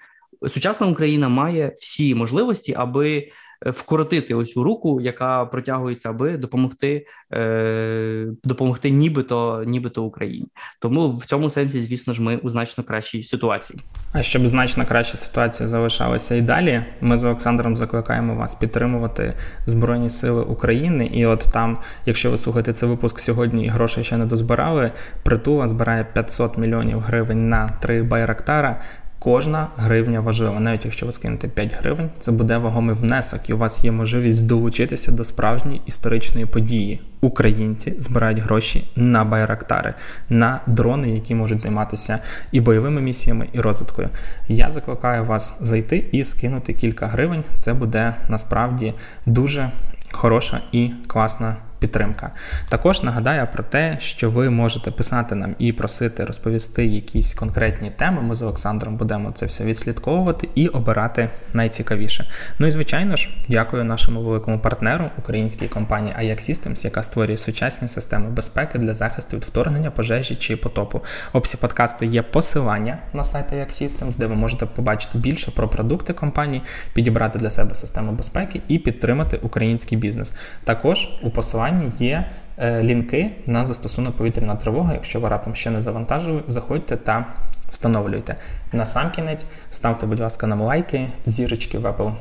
сучасна 0.50 0.88
Україна 0.88 1.30
має 1.30 1.76
всі 1.80 2.16
можливості, 2.16 2.74
аби 2.74 3.30
вкоротити 3.66 4.34
ось 4.34 4.52
цю 4.52 4.64
руку, 4.64 5.02
яка 5.02 5.46
протягується, 5.46 6.10
аби 6.10 6.38
допомогти 6.38 7.06
е, 7.34 8.28
допомогти, 8.44 8.90
нібито 8.90 9.64
нібито 9.66 10.04
Україні. 10.04 10.48
Тому 10.80 11.18
в 11.18 11.26
цьому 11.26 11.50
сенсі, 11.50 11.82
звісно 11.82 12.14
ж, 12.14 12.22
ми 12.22 12.38
у 12.38 12.50
значно 12.50 12.84
кращій 12.84 13.24
ситуації. 13.24 13.80
А 14.14 14.22
щоб 14.22 14.48
значно 14.48 14.86
краща 14.86 15.18
ситуація 15.18 15.68
залишалася 15.68 16.36
і 16.36 16.42
далі, 16.42 16.86
ми 17.02 17.18
з 17.18 17.24
Олександром 17.24 17.76
закликаємо 17.76 18.36
вас 18.36 18.56
підтримувати 18.56 19.34
Збройні 19.66 20.10
Сили 20.10 20.42
України. 20.42 21.06
І 21.06 21.26
от 21.26 21.40
там, 21.54 21.78
якщо 22.06 22.32
ви 22.32 22.38
слухаєте 22.38 22.74
цей 22.74 22.90
випуск 22.90 23.20
сьогодні, 23.20 23.66
і 23.66 23.68
грошей 23.68 24.04
ще 24.04 24.18
не 24.18 24.26
дозбирали, 24.26 24.92
притула 25.24 25.68
збирає 25.68 26.08
500 26.14 26.58
мільйонів 26.58 27.00
гривень 27.00 27.50
на 27.50 27.70
три 27.70 28.04
байрактара. 28.04 28.82
Кожна 29.24 29.68
гривня 29.78 30.20
важлива, 30.20 30.60
навіть 30.60 30.86
якщо 30.86 31.06
ви 31.06 31.12
скинете 31.12 31.48
5 31.48 31.76
гривень, 31.80 32.10
це 32.20 32.32
буде 32.32 32.58
вагомий 32.58 32.96
внесок, 32.96 33.50
і 33.50 33.54
у 33.54 33.58
вас 33.58 33.84
є 33.84 33.92
можливість 33.92 34.46
долучитися 34.46 35.12
до 35.12 35.24
справжньої 35.24 35.82
історичної 35.86 36.46
події. 36.46 37.02
Українці 37.22 37.94
збирають 37.98 38.40
гроші 38.40 38.88
на 38.96 39.24
байрактари, 39.24 39.94
на 40.30 40.60
дрони, 40.68 41.10
які 41.10 41.36
можуть 41.36 41.62
займатися 41.62 42.20
і 42.52 42.62
бойовими 42.62 43.02
місіями, 43.02 43.48
і 43.54 43.60
розвиткою. 43.60 44.10
Я 44.48 44.70
закликаю 44.70 45.26
вас 45.26 45.56
зайти 45.60 46.06
і 46.12 46.24
скинути 46.24 46.74
кілька 46.74 47.08
гривень. 47.08 47.44
Це 47.58 47.74
буде 47.74 48.16
насправді 48.30 48.94
дуже 49.26 49.72
хороша 50.12 50.62
і 50.72 50.92
класна 51.08 51.58
підтримка. 51.82 52.32
Також 52.70 53.04
нагадаю 53.04 53.48
про 53.54 53.64
те, 53.64 53.98
що 54.00 54.30
ви 54.30 54.50
можете 54.50 54.92
писати 54.92 55.36
нам 55.36 55.56
і 55.60 55.74
просити 55.74 56.26
розповісти 56.26 56.86
якісь 56.86 57.34
конкретні 57.34 57.90
теми. 57.90 58.22
Ми 58.22 58.36
з 58.36 58.42
Олександром 58.42 58.98
будемо 58.98 59.32
це 59.32 59.46
все 59.46 59.64
відслідковувати 59.64 60.50
і 60.56 60.68
обирати 60.68 61.30
найцікавіше. 61.54 62.28
Ну 62.60 62.68
і 62.68 62.72
звичайно 62.72 63.16
ж, 63.16 63.30
дякую 63.50 63.84
нашому 63.84 64.22
великому 64.22 64.60
партнеру, 64.60 65.10
українській 65.18 65.68
компанії 65.68 66.16
Ajax 66.20 66.50
Systems, 66.50 66.86
яка 66.86 67.04
створює 67.04 67.38
сучасні 67.38 67.88
системи 67.88 68.30
безпеки 68.30 68.78
для 68.80 68.94
захисту 68.94 69.36
від 69.36 69.44
вторгнення, 69.44 69.92
пожежі 69.92 70.36
чи 70.36 70.58
потопу. 70.58 71.02
В 71.34 71.56
подкасту 71.56 72.06
є 72.06 72.22
посилання 72.22 72.98
на 73.14 73.24
сайт 73.24 73.54
Ajax 73.54 73.84
Systems, 73.84 74.18
де 74.18 74.26
ви 74.26 74.36
можете 74.36 74.66
побачити 74.66 75.18
більше 75.18 75.52
про 75.52 75.68
продукти 75.68 76.14
компанії, 76.14 76.64
підібрати 76.94 77.40
для 77.40 77.50
себе 77.50 77.76
систему 77.76 78.12
безпеки 78.12 78.62
і 78.68 78.80
підтримати 78.80 79.38
український 79.38 79.98
бізнес. 79.98 80.34
Також 80.64 81.10
у 81.24 81.30
посиланні 81.30 81.71
посиланні 81.72 81.92
є 82.00 82.26
е, 82.58 82.84
лінки 82.84 83.32
на 83.46 83.66
застосунок 83.66 84.18
повітряна 84.18 84.56
тривога. 84.56 84.94
Якщо 84.94 85.20
ви 85.20 85.30
раптом 85.30 85.56
ще 85.56 85.70
не 85.70 85.82
завантажили, 85.82 86.44
заходьте 86.48 86.98
та 86.98 87.26
встановлюйте. 87.70 88.36
На 88.74 88.86
сам 88.86 89.12
кінець 89.12 89.46
ставте, 89.70 90.06
будь 90.06 90.20
ласка, 90.20 90.48
нам 90.48 90.62
лайки, 90.62 91.08
зірочки 91.26 91.78
в 91.78 91.86
Apple 91.86 92.14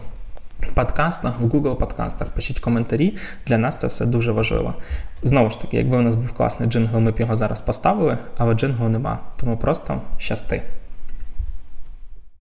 подкастах, 0.75 1.41
в 1.41 1.45
Google 1.45 1.77
подкастах, 1.77 2.29
пишіть 2.29 2.61
коментарі. 2.61 3.17
Для 3.47 3.59
нас 3.59 3.77
це 3.77 3.87
все 3.87 4.07
дуже 4.07 4.33
важливо. 4.33 4.75
Знову 5.23 5.51
ж 5.51 5.61
таки, 5.61 5.77
якби 5.77 5.97
у 5.97 6.03
нас 6.03 6.15
був 6.15 6.33
класний 6.33 6.69
джингл, 6.69 6.99
ми 6.99 7.11
б 7.11 7.21
його 7.21 7.37
зараз 7.37 7.61
поставили, 7.61 8.19
але 8.37 8.55
джингл 8.55 8.89
нема. 8.89 9.19
Тому 9.37 9.57
просто 9.57 10.03
щасти. 10.19 10.63